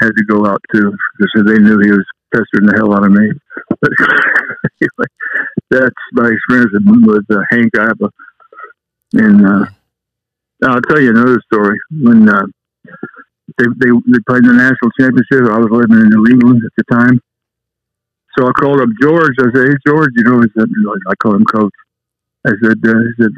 had 0.00 0.16
to 0.16 0.24
go 0.24 0.46
out 0.46 0.62
too 0.72 0.96
because 1.18 1.44
they 1.44 1.58
knew 1.58 1.78
he 1.78 1.92
was 1.92 2.06
pestering 2.32 2.66
the 2.66 2.76
hell 2.76 2.94
out 2.94 3.04
of 3.04 3.12
me. 3.12 3.28
But 3.80 3.92
anyway, 4.80 5.08
that's 5.70 6.02
my 6.12 6.30
experience 6.32 6.72
with 7.04 7.24
uh, 7.30 7.42
Hank 7.50 7.72
Iba. 7.74 8.08
And 9.12 9.44
uh, 9.44 9.64
I'll 10.64 10.82
tell 10.88 11.00
you 11.00 11.10
another 11.10 11.40
story. 11.52 11.78
When 11.90 12.28
uh, 12.28 12.46
they, 13.58 13.66
they 13.76 13.90
they 14.08 14.20
played 14.24 14.44
in 14.48 14.56
the 14.56 14.62
national 14.62 14.90
championship, 14.98 15.52
I 15.52 15.58
was 15.58 15.68
living 15.70 16.00
in 16.00 16.08
New 16.08 16.26
England 16.32 16.62
at 16.64 16.72
the 16.76 16.84
time. 16.94 17.20
So 18.38 18.46
I 18.46 18.52
called 18.52 18.80
up 18.80 18.88
George. 19.02 19.36
I 19.40 19.52
said, 19.52 19.68
"Hey 19.68 19.76
George, 19.86 20.12
you 20.16 20.24
know," 20.24 20.40
he 20.40 20.48
said, 20.56 20.68
"I 21.08 21.14
call 21.16 21.34
him 21.34 21.44
Coach." 21.44 21.74
I 22.46 22.52
said, 22.62 22.78
uh, 22.86 23.00
"He 23.04 23.22
said 23.22 23.32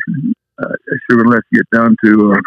uh, 0.62 0.72
I 0.72 0.96
should 1.04 1.18
have 1.18 1.26
let 1.26 1.42
you 1.50 1.62
get 1.62 1.78
down 1.78 1.96
to 2.04 2.32
uh, 2.32 2.40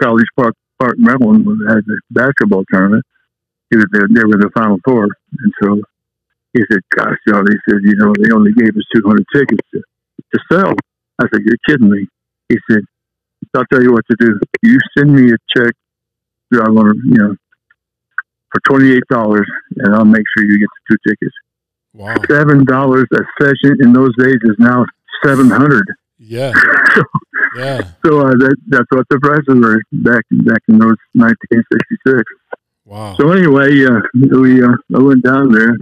College 0.00 0.26
Park, 0.36 0.54
Park, 0.78 0.96
Maryland, 0.98 1.46
had 1.68 1.84
the 1.86 2.00
basketball 2.10 2.64
tournament. 2.72 3.04
He 3.70 3.76
was 3.76 3.86
there, 3.92 4.06
they 4.08 4.24
were 4.24 4.38
the 4.38 4.50
Final 4.54 4.78
Four, 4.84 5.04
and 5.04 5.52
so 5.62 5.80
he 6.52 6.62
said, 6.70 6.80
"Gosh, 6.96 7.18
John," 7.28 7.44
he 7.48 7.56
said, 7.68 7.80
"You 7.82 7.96
know, 7.96 8.12
they 8.18 8.32
only 8.32 8.52
gave 8.52 8.76
us 8.76 8.84
200 8.94 9.24
tickets 9.34 9.68
to, 9.74 9.80
to 9.80 10.40
sell." 10.50 10.72
I 11.18 11.24
said, 11.32 11.42
"You're 11.44 11.58
kidding 11.68 11.90
me." 11.90 12.06
He 12.48 12.58
said, 12.70 12.82
"I'll 13.54 13.66
tell 13.72 13.82
you 13.82 13.92
what 13.92 14.04
to 14.10 14.16
do. 14.18 14.38
You 14.62 14.78
send 14.96 15.12
me 15.14 15.32
a 15.32 15.36
check. 15.56 15.74
I 16.54 16.70
want 16.70 16.94
to, 16.94 17.00
you 17.04 17.18
know, 17.18 17.36
for 18.52 18.60
twenty 18.70 18.92
eight 18.92 19.06
dollars, 19.10 19.46
and 19.76 19.94
I'll 19.94 20.04
make 20.04 20.24
sure 20.36 20.44
you 20.44 20.58
get 20.58 20.68
the 20.88 20.94
two 20.94 21.10
tickets. 21.10 21.34
Wow. 21.92 22.14
Seven 22.30 22.64
dollars 22.64 23.06
a 23.12 23.22
session 23.42 23.78
in 23.80 23.92
those 23.92 24.14
days 24.16 24.38
is 24.42 24.56
now 24.58 24.86
seven 25.24 25.50
hundred. 25.50 25.86
Yeah. 26.18 26.52
So, 26.94 27.02
Yeah. 27.56 27.80
so 28.04 28.20
uh, 28.20 28.30
that, 28.32 28.56
that's 28.68 28.86
what 28.90 29.06
the 29.08 29.18
prices 29.20 29.44
were 29.48 29.80
back 29.92 30.24
back 30.44 30.60
in 30.68 30.78
those 30.78 30.96
nineteen 31.14 31.62
sixty 31.72 31.96
six. 32.06 32.22
Wow. 32.84 33.16
So 33.16 33.32
anyway, 33.32 33.84
uh, 33.84 34.00
we 34.14 34.62
uh, 34.62 34.68
I 34.94 34.98
went 35.00 35.24
down 35.24 35.52
there. 35.52 35.76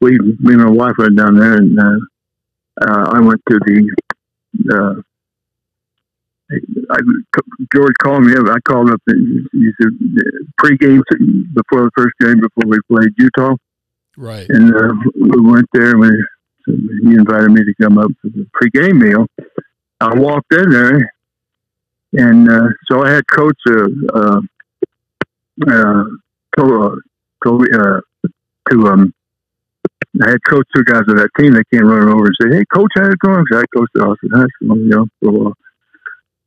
We, 0.00 0.18
me 0.18 0.54
and 0.54 0.62
my 0.64 0.70
wife 0.70 0.94
went 0.98 1.16
down 1.16 1.36
there, 1.36 1.54
and 1.56 1.78
uh, 1.78 1.98
uh, 2.82 3.04
I 3.16 3.20
went 3.20 3.40
to 3.50 3.58
the. 3.66 3.94
Uh, 4.72 5.00
I, 6.90 6.98
George 7.74 7.94
called 8.02 8.22
me 8.24 8.34
up. 8.36 8.46
I 8.48 8.60
called 8.60 8.90
up. 8.90 9.00
And 9.08 9.48
he 9.52 9.70
said 9.80 9.90
pregame 10.60 11.02
before 11.54 11.84
the 11.84 11.90
first 11.96 12.14
game 12.20 12.40
before 12.40 12.68
we 12.70 12.78
played 12.90 13.10
Utah, 13.18 13.56
Right. 14.16 14.46
and 14.48 14.74
uh, 14.74 14.92
we 15.16 15.40
went 15.52 15.66
there. 15.72 15.90
and 15.90 16.00
we, 16.00 16.08
so 16.64 16.72
he 17.02 17.14
invited 17.14 17.50
me 17.50 17.62
to 17.64 17.74
come 17.82 17.98
up 17.98 18.10
for 18.22 18.28
the 18.28 18.46
pregame 18.54 19.00
meal. 19.00 19.26
I 20.00 20.14
walked 20.14 20.52
in 20.52 20.70
there, 20.70 21.12
and 22.12 22.48
uh, 22.48 22.68
so 22.90 23.04
I 23.04 23.12
had 23.12 23.26
Coach 23.26 23.58
uh, 23.68 23.86
uh, 24.14 24.40
uh, 25.66 26.04
to, 26.56 26.82
uh, 26.82 26.94
to, 27.44 27.66
uh, 27.74 28.28
to 28.70 28.86
um, 28.88 29.14
I 30.22 30.30
had 30.30 30.44
coached 30.48 30.70
two 30.74 30.84
guys 30.84 31.02
of 31.08 31.16
that 31.16 31.30
team. 31.38 31.52
They 31.52 31.64
came 31.72 31.86
running 31.86 32.12
over 32.12 32.26
and 32.26 32.36
said, 32.40 32.52
"Hey, 32.52 32.64
coach, 32.72 32.90
how's 32.94 33.08
it 33.08 33.18
going?" 33.18 33.44
So 33.50 33.58
I 33.58 33.64
coached. 33.74 33.92
I 33.98 34.06
said, 34.20 34.30
"That's 34.32 34.50
well, 34.62 34.78
you 34.78 34.88
know." 34.88 35.06
Well, 35.20 35.52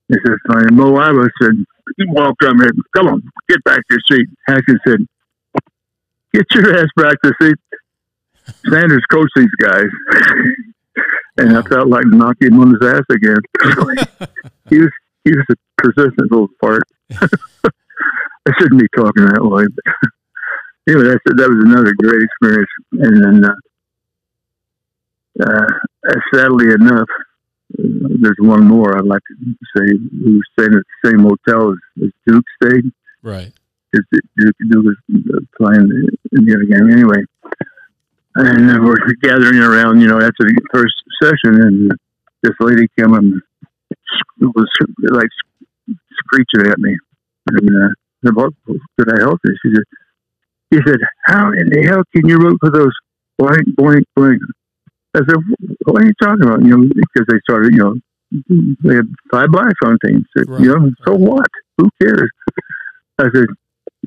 he 0.08 0.15
said, 0.25 0.38
"Fine." 0.48 0.75
Mo 0.75 0.94
Iba 0.94 1.29
said, 1.41 1.51
"He 1.98 2.06
walked 2.08 2.44
up 2.44 2.56
here. 2.60 2.72
Come 2.96 3.08
on, 3.08 3.22
get 3.48 3.63
back 3.63 3.77
to 3.77 3.84
your 3.91 4.00
seat." 4.10 4.27
Haskins 4.48 4.79
said, 4.88 5.00
"Get 6.34 6.46
your 6.53 6.79
ass 6.79 6.88
back 6.96 7.22
to 7.24 7.34
the 7.39 7.46
seat." 7.46 7.79
Sanders 8.68 9.06
coached 9.12 9.34
these 9.36 9.56
guys, 9.62 9.86
and 11.39 11.58
I 11.58 11.62
felt 11.63 11.88
like 11.88 12.05
knocking 12.08 12.50
him 12.50 12.60
on 12.60 12.75
his 12.79 12.89
ass 12.89 13.03
again. 13.10 13.38
he 14.69 14.79
was 14.79 14.91
he 15.24 15.31
was 15.31 15.46
a 15.51 15.55
persistent 15.77 16.31
little 16.31 16.50
fart. 16.60 16.84
I 17.12 18.51
shouldn't 18.60 18.81
be 18.81 18.88
talking 18.96 19.25
that 19.25 19.43
way. 19.43 19.63
But 19.63 20.12
anyway, 20.88 21.10
that's, 21.10 21.24
that 21.25 21.50
was 21.50 21.63
another 21.65 21.93
great 21.98 22.24
experience. 22.24 22.69
And 22.93 23.24
then, 23.24 23.46
uh, 25.41 25.67
uh, 26.10 26.19
sadly 26.34 26.72
enough, 26.72 27.10
there's 27.77 28.38
one 28.39 28.65
more 28.65 28.98
I'd 28.98 29.05
like 29.05 29.22
to 29.27 29.55
say. 29.77 29.93
We 30.25 30.38
were 30.38 30.43
staying 30.58 30.75
at 30.75 30.84
the 31.03 31.10
same 31.10 31.19
hotel 31.19 31.72
as, 31.72 32.03
as 32.03 32.10
Duke 32.25 32.46
stayed. 32.63 32.91
Right. 33.22 33.51
Because 33.91 34.05
Duke, 34.38 34.55
Duke 34.69 34.86
was 34.86 34.98
uh, 35.34 35.39
playing 35.58 35.89
in 36.31 36.46
the 36.46 36.53
other 36.55 36.65
game 36.65 36.91
anyway. 36.91 37.24
And 38.36 38.86
we're 38.86 38.95
gathering 39.21 39.59
around, 39.59 40.01
you 40.01 40.07
know, 40.07 40.17
after 40.17 40.45
the 40.45 40.62
first 40.71 40.95
session, 41.21 41.62
and 41.62 41.91
this 42.43 42.53
lady 42.59 42.88
came 42.98 43.13
and 43.13 43.41
was 44.39 44.69
like 45.09 45.29
screeching 46.19 46.71
at 46.71 46.79
me. 46.79 46.95
And 47.48 47.69
uh, 47.69 47.89
I 47.89 48.27
said, 48.27 48.36
what 48.36 48.53
could 48.65 49.13
I 49.13 49.21
help 49.21 49.39
you? 49.43 49.55
She 49.62 49.74
said, 49.75 49.83
he 50.71 50.77
said, 50.86 51.00
how 51.25 51.51
in 51.51 51.69
the 51.69 51.83
hell 51.88 52.03
can 52.15 52.29
you 52.29 52.38
root 52.38 52.57
for 52.62 52.69
those 52.69 52.93
blank, 53.38 53.75
blank, 53.75 54.05
blank? 54.15 54.39
I 55.15 55.19
said, 55.27 55.38
what 55.86 56.03
are 56.03 56.05
you 56.05 56.13
talking 56.21 56.43
about? 56.43 56.62
You 56.62 56.77
know, 56.77 56.83
because 56.83 57.25
they 57.27 57.39
started, 57.50 57.74
you 57.74 57.79
know, 57.79 57.95
they 58.83 58.95
had 58.95 59.12
five 59.31 59.50
blacks 59.51 59.79
on 59.83 59.98
teams. 60.05 60.25
Said, 60.38 60.48
right. 60.48 60.62
You 60.62 60.77
know, 60.77 60.91
so 61.05 61.15
what? 61.15 61.48
Who 61.77 61.89
cares? 62.00 62.29
I 63.17 63.25
said, 63.33 63.48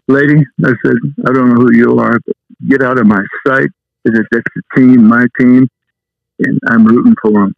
lady, 0.06 0.44
I 0.64 0.72
said, 0.86 0.96
I 1.26 1.32
don't 1.32 1.48
know 1.48 1.60
who 1.60 1.74
you 1.74 1.98
are, 1.98 2.20
but 2.24 2.36
get 2.68 2.82
out 2.82 2.98
of 2.98 3.06
my 3.06 3.22
sight. 3.46 3.68
I 4.06 4.10
said, 4.14 4.26
that's 4.30 4.44
the 4.54 4.62
team, 4.76 5.08
my 5.08 5.26
team, 5.38 5.68
and 6.40 6.58
I'm 6.68 6.84
rooting 6.84 7.14
for 7.22 7.32
them. 7.32 7.54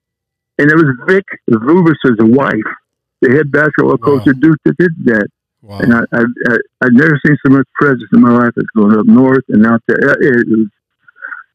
And 0.59 0.71
it 0.71 0.77
was 0.77 0.87
Vic 1.07 1.25
Bubas' 1.51 2.37
wife, 2.37 2.75
the 3.21 3.31
head 3.31 3.51
basketball 3.51 3.99
coach 3.99 4.27
wow. 4.27 4.31
at 4.31 4.41
Duke, 4.41 4.59
that 4.65 4.77
did 4.79 4.93
that. 5.07 5.29
Wow. 5.63 5.79
And 5.79 5.95
I, 5.95 6.01
I, 6.13 6.21
I, 6.21 6.57
I've 6.83 6.93
never 6.93 7.19
seen 7.25 7.37
so 7.45 7.53
much 7.53 7.67
presence 7.75 8.09
in 8.13 8.21
my 8.21 8.31
life 8.31 8.53
as 8.57 8.65
going 8.77 8.99
up 8.99 9.07
north 9.07 9.45
and 9.49 9.67
out 9.67 9.83
there. 9.89 9.99
It, 9.99 10.19
it, 10.21 10.47
was, 10.49 10.69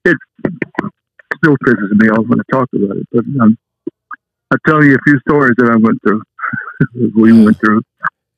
it 0.06 0.18
still 1.38 1.56
pisses 1.64 1.92
me 1.92 2.10
off 2.10 2.26
when 2.28 2.40
I 2.40 2.44
talk 2.52 2.68
about 2.74 2.98
it. 2.98 3.08
But 3.12 3.26
um, 3.40 3.58
I'll 4.52 4.58
tell 4.66 4.84
you 4.84 4.96
a 4.96 5.04
few 5.06 5.20
stories 5.30 5.54
that 5.58 5.70
I 5.70 5.76
went 5.76 6.02
through. 6.02 6.24
we 7.22 7.32
yeah. 7.32 7.46
went 7.46 7.60
through. 7.60 7.82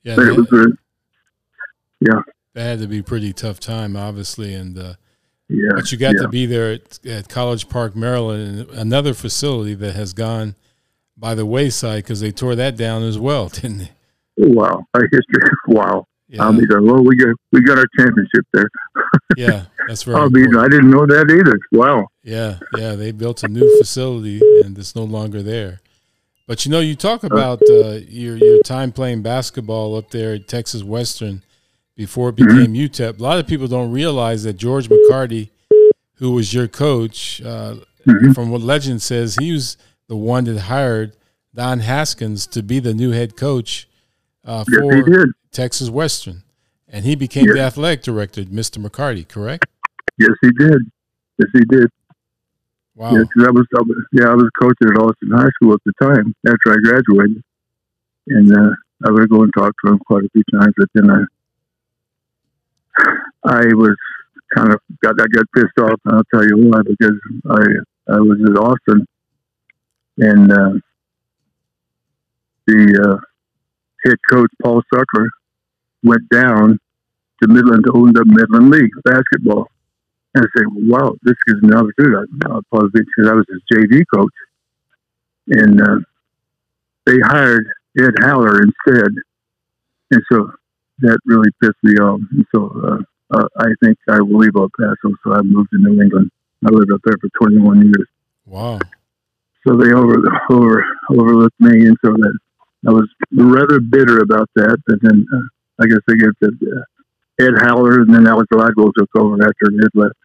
Yeah, 0.04 0.16
but 0.16 0.28
it 0.28 0.36
was 0.36 0.52
a, 0.52 0.66
yeah. 2.02 2.22
That 2.54 2.64
had 2.64 2.80
to 2.80 2.88
be 2.88 3.00
a 3.00 3.04
pretty 3.04 3.32
tough 3.32 3.60
time, 3.60 3.96
obviously, 3.96 4.54
and 4.54 4.78
uh, 4.78 4.94
yeah, 5.52 5.72
but 5.76 5.92
you 5.92 5.98
got 5.98 6.16
yeah. 6.16 6.22
to 6.24 6.28
be 6.30 6.46
there 6.46 6.74
at, 6.74 7.06
at, 7.06 7.30
College 7.30 7.68
Park, 7.68 7.96
Maryland, 7.96 8.70
another 8.72 9.14
facility 9.14 9.74
that 9.76 9.96
has 9.96 10.14
gone 10.14 10.56
by 11.18 11.36
the 11.36 11.46
wayside 11.46 12.04
because 12.04 12.22
they 12.22 12.32
tore 12.32 12.56
that 12.56 12.78
down 12.78 13.04
as 13.04 13.20
well, 13.20 13.50
didn't 13.50 13.78
they? 13.80 13.92
Wow, 14.38 14.86
our 14.94 15.02
history. 15.12 15.44
Wow. 15.68 16.08
Yeah. 16.28 16.44
I'll 16.44 16.54
be 16.54 16.66
there. 16.66 16.82
Well, 16.82 17.04
we 17.04 17.18
got 17.18 17.36
we 17.52 17.62
got 17.62 17.78
our 17.78 17.86
championship 18.00 18.46
there. 18.54 18.70
yeah, 19.38 19.66
that's 19.90 20.08
right. 20.08 20.32
Be. 20.32 20.44
I 20.58 20.70
didn't 20.70 20.90
know 20.90 21.06
that 21.06 21.30
either. 21.30 21.60
Wow. 21.74 22.08
Yeah, 22.24 22.60
yeah. 22.78 22.96
They 22.96 23.12
built 23.12 23.44
a 23.44 23.50
new 23.50 23.78
facility, 23.80 24.40
and 24.64 24.78
it's 24.78 24.96
no 24.96 25.04
longer 25.04 25.44
there. 25.44 25.82
But 26.48 26.66
you 26.66 26.72
know, 26.72 26.80
you 26.80 26.96
talk 26.96 27.26
about 27.26 27.62
uh, 27.70 28.00
your 28.08 28.38
your 28.38 28.64
time 28.64 28.94
playing 28.94 29.24
basketball 29.24 29.98
up 29.98 30.12
there 30.12 30.36
at 30.36 30.48
Texas 30.48 30.84
Western 30.84 31.44
before 32.02 32.30
it 32.30 32.36
became 32.36 32.74
mm-hmm. 32.74 32.86
UTEP. 32.88 33.20
A 33.20 33.22
lot 33.22 33.38
of 33.38 33.46
people 33.46 33.68
don't 33.68 33.92
realize 33.92 34.42
that 34.42 34.54
George 34.54 34.90
McCarty, 34.90 35.52
who 36.16 36.32
was 36.32 36.52
your 36.52 36.68
coach, 36.68 37.40
uh, 37.44 37.76
mm-hmm. 38.08 38.32
from 38.32 38.50
what 38.50 38.62
legend 38.62 39.04
says, 39.04 39.36
he 39.40 39.52
was 39.52 39.78
the 40.08 40.16
one 40.16 40.46
that 40.46 40.62
hired 40.62 41.16
Don 41.54 41.82
Haskins 41.82 42.48
to 42.48 42.64
be 42.64 42.80
the 42.80 42.96
new 42.96 43.12
head 43.12 43.38
coach 43.38 43.88
uh, 44.44 44.64
for 44.64 45.08
yes, 45.08 45.28
Texas 45.52 45.92
Western, 45.92 46.42
and 46.90 47.06
he 47.06 47.16
became 47.16 47.46
yes. 47.46 47.54
the 47.54 47.62
athletic 47.62 48.02
director, 48.02 48.46
Mr. 48.46 48.84
McCarty. 48.84 49.28
Correct? 49.28 49.68
Yes, 50.18 50.32
he 50.42 50.50
did. 50.58 50.82
Yes, 51.38 51.50
he 51.54 51.62
did. 51.70 51.88
Wow. 52.96 53.12
Yes, 53.12 53.28
I 53.46 53.52
was, 53.52 53.68
I 53.78 53.82
was, 53.82 54.06
yeah, 54.12 54.26
I 54.26 54.34
was 54.34 54.50
coaching 54.60 54.90
at 54.90 55.00
Austin 55.00 55.30
High 55.30 55.50
School 55.54 55.74
at 55.74 55.82
the 55.86 55.94
time 56.02 56.34
after 56.48 56.74
I 56.74 56.78
graduated, 56.84 57.44
and 58.28 58.58
uh, 58.58 58.72
I 59.06 59.12
would 59.12 59.30
go 59.30 59.44
and 59.44 59.52
talk 59.56 59.74
to 59.86 59.92
him 59.92 60.00
quite 60.00 60.24
a 60.24 60.30
few 60.34 60.44
times. 60.52 60.74
But 60.76 60.90
then 60.96 61.12
I, 61.12 61.22
I 63.46 63.66
was 63.74 63.96
kind 64.56 64.74
of 64.74 64.80
got 65.02 65.16
I 65.20 65.26
got 65.34 65.46
pissed 65.56 65.78
off, 65.80 66.00
and 66.06 66.16
I'll 66.16 66.24
tell 66.34 66.46
you 66.46 66.58
why 66.58 66.82
because 66.86 67.20
I 67.50 68.14
I 68.14 68.20
was 68.20 68.40
at 68.46 68.58
Austin, 68.58 69.06
and 70.18 70.52
uh, 70.52 70.74
the 72.68 73.10
uh, 73.10 73.18
head 74.06 74.18
coach 74.30 74.52
Paul 74.62 74.82
Suckler 74.94 75.28
went 76.04 76.28
down 76.30 76.80
to 77.42 77.48
Midland 77.48 77.84
to 77.86 77.92
open 77.92 78.18
up 78.18 78.28
Midland 78.28 78.70
League 78.70 78.92
basketball. 79.04 79.68
And 80.34 80.46
I 80.46 80.48
said, 80.58 80.66
wow, 80.88 81.14
this 81.24 81.36
me 81.62 81.70
an 81.70 81.74
opportunity. 81.74 82.16
I, 82.46 82.56
I 82.56 82.60
because 82.94 83.28
I 83.28 83.34
was 83.34 83.46
his 83.50 83.62
JV 83.72 84.04
coach. 84.14 84.34
And 85.48 85.82
uh, 85.82 86.00
they 87.06 87.20
hired 87.24 87.68
Ed 88.00 88.14
Haller 88.22 88.62
instead. 88.62 89.12
And 90.12 90.22
so 90.32 90.52
that 91.02 91.20
really 91.26 91.50
pissed 91.62 91.82
me 91.84 91.94
off. 91.96 92.20
And 92.32 92.46
so 92.54 92.72
uh, 92.84 93.38
uh, 93.38 93.48
I 93.58 93.68
think 93.84 93.98
I 94.10 94.22
will 94.22 94.40
leave 94.40 94.56
El 94.56 94.70
Paso. 94.80 95.16
So 95.24 95.34
I 95.34 95.42
moved 95.42 95.70
to 95.72 95.78
New 95.78 96.02
England. 96.02 96.32
I 96.66 96.70
lived 96.70 96.92
up 96.92 97.02
there 97.04 97.18
for 97.20 97.30
21 97.48 97.82
years. 97.82 98.08
Wow. 98.46 98.80
So 99.66 99.76
they 99.76 99.94
over, 99.94 100.18
over 100.50 100.86
overlooked 101.10 101.60
me. 101.60 101.88
And 101.88 101.98
so 102.04 102.12
that 102.14 102.38
I 102.88 102.92
was 102.92 103.08
rather 103.32 103.80
bitter 103.80 104.20
about 104.20 104.50
that. 104.56 104.78
But 104.86 105.00
then 105.02 105.26
uh, 105.34 105.84
I 105.84 105.88
guess 105.88 106.00
they 106.08 106.16
get 106.16 106.32
the 106.40 106.48
uh, 106.50 107.46
Ed 107.46 107.54
Haller 107.62 108.02
and 108.02 108.14
then 108.14 108.28
Alex 108.28 108.48
Glidewell 108.54 108.92
took 108.98 109.10
over 109.16 109.36
after 109.36 109.66
Ed 109.66 109.90
left. 109.94 110.16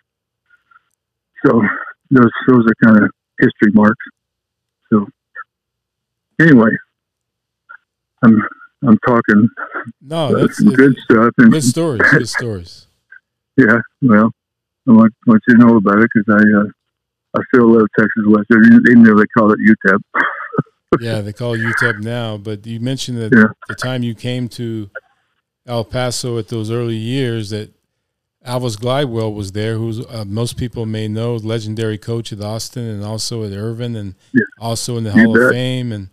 So 1.44 1.62
those 2.10 2.30
those 2.48 2.64
are 2.66 2.86
kind 2.88 3.04
of 3.04 3.10
history 3.38 3.72
marks. 3.72 4.04
So 4.90 5.06
anyway, 6.40 6.70
I'm 8.22 8.42
I'm 8.86 8.98
talking. 9.06 9.48
No, 10.00 10.34
that's 10.38 10.60
good 10.60 10.96
stuff. 11.04 11.32
And, 11.38 11.52
good 11.52 11.64
stories. 11.64 12.02
Good 12.10 12.28
stories. 12.28 12.82
Yeah, 13.58 13.78
well, 14.02 14.30
I 14.86 14.92
want, 14.92 15.14
want 15.26 15.42
you 15.48 15.56
to 15.56 15.64
know 15.64 15.76
about 15.78 15.98
it 15.98 16.10
because 16.12 16.28
I 16.28 16.58
uh, 16.58 16.66
I 17.38 17.40
still 17.54 17.72
love 17.72 17.86
Texas 17.98 18.24
Western, 18.26 18.82
even 18.90 19.02
though 19.02 19.14
they 19.18 19.24
call 19.28 19.50
it 19.50 19.58
UTEP. 19.58 19.98
yeah, 21.00 21.22
they 21.22 21.32
call 21.32 21.56
UTEP 21.56 22.02
now. 22.02 22.36
But 22.36 22.66
you 22.66 22.80
mentioned 22.80 23.16
that 23.16 23.32
yeah. 23.34 23.46
the 23.66 23.74
time 23.74 24.02
you 24.02 24.14
came 24.14 24.50
to 24.50 24.90
El 25.66 25.84
Paso 25.84 26.38
at 26.38 26.48
those 26.48 26.70
early 26.70 26.96
years 26.96 27.48
that 27.48 27.70
Alvis 28.46 28.78
Glidewell 28.78 29.34
was 29.34 29.52
there, 29.52 29.76
who 29.76 30.06
uh, 30.06 30.24
most 30.24 30.56
people 30.56 30.86
may 30.86 31.08
know, 31.08 31.34
legendary 31.34 31.98
coach 31.98 32.32
at 32.32 32.40
Austin 32.40 32.84
and 32.84 33.04
also 33.04 33.42
at 33.42 33.52
Irvin 33.52 33.96
and 33.96 34.14
yeah. 34.32 34.44
also 34.60 34.96
in 34.96 35.04
the 35.04 35.12
Hall 35.12 35.36
of 35.36 35.50
Fame. 35.50 35.90
And 35.90 36.10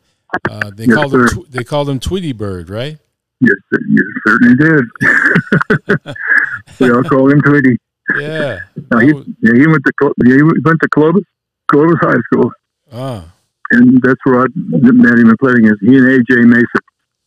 uh, 0.49 0.71
they 0.73 0.85
yes, 0.85 0.95
called 0.95 1.11
sir. 1.11 1.27
him 1.27 1.45
they 1.49 1.63
called 1.63 1.89
him 1.89 1.99
Tweety 1.99 2.33
Bird, 2.33 2.69
right? 2.69 2.97
Yes, 3.39 3.55
you 3.71 4.21
certainly 4.25 4.55
did. 4.55 6.15
we 6.79 6.91
all 6.91 7.03
called 7.03 7.31
him 7.31 7.41
Tweety. 7.41 7.77
Yeah. 8.17 8.59
he, 8.75 9.07
yeah, 9.41 9.53
he 9.55 9.67
went 9.67 9.83
to 9.85 10.13
he 10.23 10.43
went 10.43 10.81
to 10.81 10.89
Clovis 10.89 11.23
Clovis 11.71 11.97
High 12.01 12.21
School. 12.31 12.51
Ah 12.91 13.33
and 13.73 14.01
that's 14.01 14.19
where 14.23 14.41
I 14.41 14.45
met 14.55 15.19
him 15.19 15.29
and 15.29 15.39
playing 15.39 15.65
against. 15.65 15.81
He 15.81 15.97
and 15.97 16.07
AJ 16.07 16.45
Mason, 16.45 16.83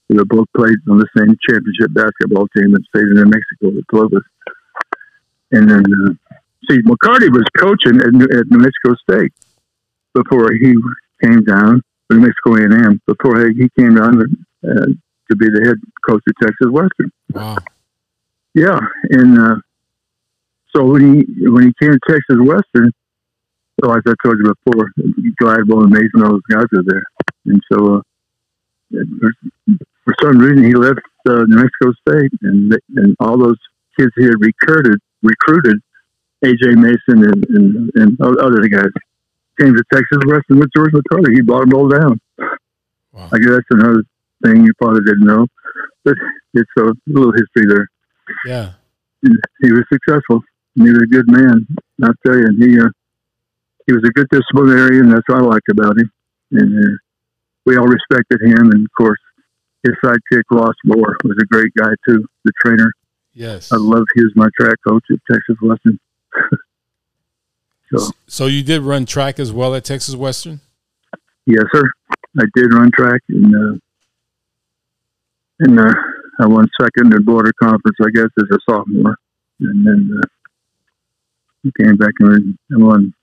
they 0.09 0.23
both 0.25 0.47
played 0.57 0.79
on 0.89 0.99
the 0.99 1.09
same 1.17 1.35
championship 1.49 1.93
basketball 1.93 2.47
team 2.57 2.71
that 2.73 2.85
stayed 2.95 3.11
in 3.11 3.15
New 3.15 3.27
Mexico 3.27 3.79
at 3.79 3.87
Clovis. 3.89 4.23
And 5.51 5.69
then, 5.69 5.83
uh, 5.83 6.39
see, 6.71 6.79
McCarty 6.83 7.31
was 7.31 7.45
coaching 7.59 7.99
at, 8.01 8.39
at 8.39 8.47
New 8.51 8.59
Mexico 8.59 8.95
State 9.03 9.33
before 10.15 10.53
he 10.53 10.75
came 11.23 11.43
down, 11.45 11.83
New 12.11 12.21
Mexico 12.21 12.55
A&M, 12.57 13.01
before 13.07 13.49
he 13.49 13.69
came 13.79 13.95
down 13.95 14.21
uh, 14.65 14.87
to 15.29 15.37
be 15.37 15.47
the 15.47 15.65
head 15.67 15.77
coach 16.07 16.23
of 16.29 16.35
Texas 16.41 16.71
Western. 16.71 17.11
Wow. 17.33 17.59
Yeah, 18.55 18.79
and 19.11 19.39
uh, 19.39 19.57
so 20.75 20.85
when 20.85 21.03
he 21.03 21.49
when 21.49 21.65
he 21.65 21.73
came 21.81 21.93
to 21.93 22.01
Texas 22.09 22.39
Western, 22.39 22.91
so 23.83 23.93
as 23.93 24.03
I 24.07 24.15
told 24.25 24.39
you 24.39 24.55
before, 24.65 24.91
Glidewell 25.43 25.85
and 25.85 25.91
Mason, 25.91 26.23
all 26.23 26.33
those 26.33 26.41
guys 26.49 26.65
are 26.75 26.83
there. 26.87 27.05
And 27.45 27.63
so, 27.71 27.97
uh, 27.97 29.29
for 30.05 30.15
some 30.23 30.39
reason, 30.39 30.65
he 30.65 30.75
left 30.75 31.01
uh, 31.29 31.45
New 31.49 31.57
Mexico 31.57 31.93
State, 32.09 32.33
and 32.43 32.73
and 32.97 33.17
all 33.21 33.37
those 33.37 33.59
kids 33.99 34.13
he 34.17 34.25
had 34.25 34.41
recruited 34.41 34.99
recruited 35.23 35.81
AJ 36.45 36.77
Mason 36.77 37.25
and, 37.25 37.47
and, 37.49 37.91
and 37.95 38.21
other 38.21 38.69
guys 38.69 38.91
came 39.61 39.75
to 39.75 39.85
Texas 39.93 40.19
Western 40.27 40.59
with 40.59 40.71
George 40.77 40.93
McCarty. 40.93 41.35
He 41.35 41.43
brought 41.43 41.69
them 41.69 41.75
all 41.75 41.89
down. 41.89 42.21
Wow. 43.13 43.29
I 43.33 43.39
guess 43.39 43.51
that's 43.51 43.67
another 43.71 44.03
thing 44.45 44.65
you 44.65 44.73
probably 44.79 45.01
didn't 45.07 45.27
know, 45.27 45.47
but 46.05 46.15
it's 46.55 46.71
a 46.79 46.93
little 47.07 47.33
history 47.33 47.67
there. 47.67 47.89
Yeah, 48.45 48.73
he 49.63 49.73
was 49.73 49.85
successful. 49.93 50.43
He 50.75 50.83
was 50.83 51.03
a 51.03 51.07
good 51.07 51.31
man. 51.31 51.67
I'll 52.03 52.13
tell 52.27 52.37
you, 52.37 52.49
he 52.59 52.79
uh, 52.79 52.89
he 53.87 53.93
was 53.93 54.05
a 54.05 54.13
good 54.13 54.29
disciplinarian. 54.31 55.09
That's 55.09 55.27
what 55.29 55.43
I 55.43 55.47
liked 55.47 55.69
about 55.71 55.99
him. 55.99 56.11
And 56.53 56.85
uh, 56.85 56.97
we 57.65 57.77
all 57.77 57.87
respected 57.87 58.43
him. 58.43 58.71
And 58.71 58.85
of 58.85 58.91
course, 58.97 59.19
his 59.83 59.95
sidekick 60.05 60.43
Ross 60.51 60.75
Moore 60.85 61.17
was 61.25 61.39
a 61.41 61.47
great 61.47 61.73
guy 61.79 61.91
too, 62.07 62.27
the 62.45 62.53
trainer. 62.65 62.93
Yes, 63.33 63.73
I 63.73 63.77
loved 63.77 64.09
he 64.15 64.23
was 64.23 64.33
my 64.35 64.49
track 64.59 64.77
coach 64.87 65.05
at 65.11 65.19
Texas 65.31 65.57
Western. 65.63 65.99
so, 67.95 68.11
so 68.27 68.47
you 68.47 68.63
did 68.63 68.83
run 68.83 69.07
track 69.07 69.39
as 69.39 69.53
well 69.53 69.75
at 69.75 69.85
Texas 69.85 70.15
Western? 70.15 70.61
Yes, 71.47 71.65
sir. 71.73 71.91
I 72.39 72.45
did 72.55 72.73
run 72.75 72.91
track, 72.97 73.23
and 73.29 73.55
uh, 73.55 73.79
and 75.61 75.81
uh, 75.81 75.95
I 76.41 76.47
won 76.47 76.69
second 76.81 77.15
at 77.15 77.25
border 77.25 77.53
conference, 77.63 77.97
I 78.01 78.11
guess, 78.15 78.29
as 78.39 78.45
a 78.51 78.59
sophomore, 78.69 79.17
and 79.61 79.87
then 79.87 80.21
uh, 80.23 81.71
came 81.81 81.97
back 81.97 82.13
and 82.21 82.57
won 82.71 83.15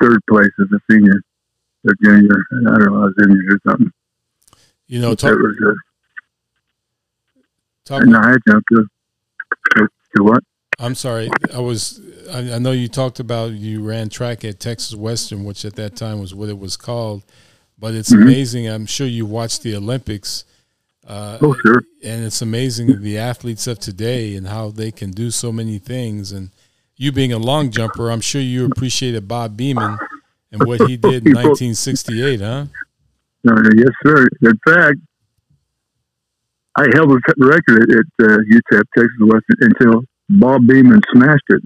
third 0.00 0.20
place 0.28 0.50
as 0.60 0.66
a 0.72 0.80
senior 0.90 1.22
or 1.84 1.94
junior. 2.02 2.44
I 2.52 2.78
don't 2.78 2.92
know, 2.92 2.96
I 2.96 3.04
was 3.06 3.14
injured 3.22 3.52
or 3.52 3.70
something. 3.70 3.92
You 4.86 5.00
know, 5.00 5.14
talk, 5.14 5.32
was, 5.32 5.56
uh, 5.64 5.74
talk, 7.84 8.02
and 8.02 8.16
I 8.16 8.34
jumped 8.48 8.68
to, 8.72 8.86
to, 9.76 9.88
to 10.16 10.24
what? 10.24 10.42
I'm 10.80 10.94
sorry. 10.94 11.30
I 11.54 11.60
was. 11.60 12.00
I, 12.32 12.54
I, 12.54 12.58
know 12.58 12.72
you 12.72 12.88
talked 12.88 13.20
about 13.20 13.52
you 13.52 13.82
ran 13.82 14.08
track 14.08 14.44
at 14.44 14.60
Texas 14.60 14.94
Western, 14.94 15.44
which 15.44 15.64
at 15.64 15.76
that 15.76 15.94
time 15.94 16.20
was 16.20 16.34
what 16.34 16.48
it 16.48 16.58
was 16.58 16.76
called. 16.76 17.22
But 17.78 17.94
it's 17.94 18.12
mm-hmm. 18.12 18.22
amazing. 18.22 18.68
I'm 18.68 18.86
sure 18.86 19.06
you 19.06 19.26
watched 19.26 19.62
the 19.62 19.76
Olympics. 19.76 20.44
Uh, 21.06 21.38
oh, 21.42 21.54
sure. 21.64 21.82
And 22.02 22.24
it's 22.24 22.40
amazing 22.40 23.02
the 23.02 23.18
athletes 23.18 23.66
of 23.66 23.78
today 23.78 24.36
and 24.36 24.46
how 24.46 24.70
they 24.70 24.90
can 24.90 25.10
do 25.10 25.30
so 25.30 25.52
many 25.52 25.78
things. 25.78 26.32
And 26.32 26.50
you 26.96 27.12
being 27.12 27.32
a 27.32 27.38
long 27.38 27.70
jumper, 27.70 28.10
I'm 28.10 28.20
sure 28.20 28.40
you 28.40 28.66
appreciated 28.66 29.26
Bob 29.26 29.56
Beamon 29.56 29.98
and 30.52 30.66
what 30.66 30.80
he 30.88 30.96
did 30.96 31.26
in 31.26 31.34
1968, 31.34 32.40
huh? 32.40 32.66
yes, 33.44 33.90
sir. 34.06 34.28
In 34.42 34.58
fact, 34.66 34.98
I 36.76 36.86
held 36.94 37.10
the 37.10 37.20
record 37.38 37.82
at, 37.82 37.98
at 37.98 38.30
uh, 38.30 38.38
UTEP, 38.38 38.82
Texas 38.94 39.18
Western, 39.20 39.56
until 39.60 40.04
Bob 40.38 40.62
Beamon 40.62 41.00
smashed 41.12 41.44
it. 41.48 41.62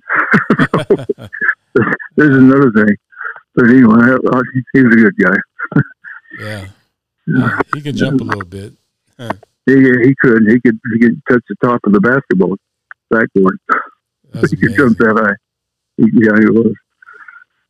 There's 2.16 2.36
another 2.36 2.70
thing. 2.72 2.96
But 3.54 3.70
anyway, 3.70 4.16
he's 4.72 4.84
a 4.84 4.88
good 4.88 5.14
guy. 5.22 5.36
yeah. 6.40 6.66
yeah. 7.26 7.60
He 7.74 7.82
can 7.82 7.96
jump 7.96 8.20
a 8.20 8.24
little 8.24 8.44
bit. 8.44 8.72
Huh. 9.18 9.32
He, 9.66 9.74
he 9.74 10.14
could. 10.20 10.42
He 10.48 10.60
could. 10.60 10.78
He 10.92 10.98
could 10.98 11.22
touch 11.28 11.42
the 11.48 11.56
top 11.62 11.80
of 11.84 11.92
the 11.92 12.00
basketball 12.00 12.56
backboard. 13.10 13.58
That's 14.32 14.50
he 14.50 14.56
could 14.56 14.74
jump 14.74 14.98
that 14.98 15.16
high. 15.16 15.36
Yeah, 15.98 16.40
he 16.40 16.46
was. 16.46 16.74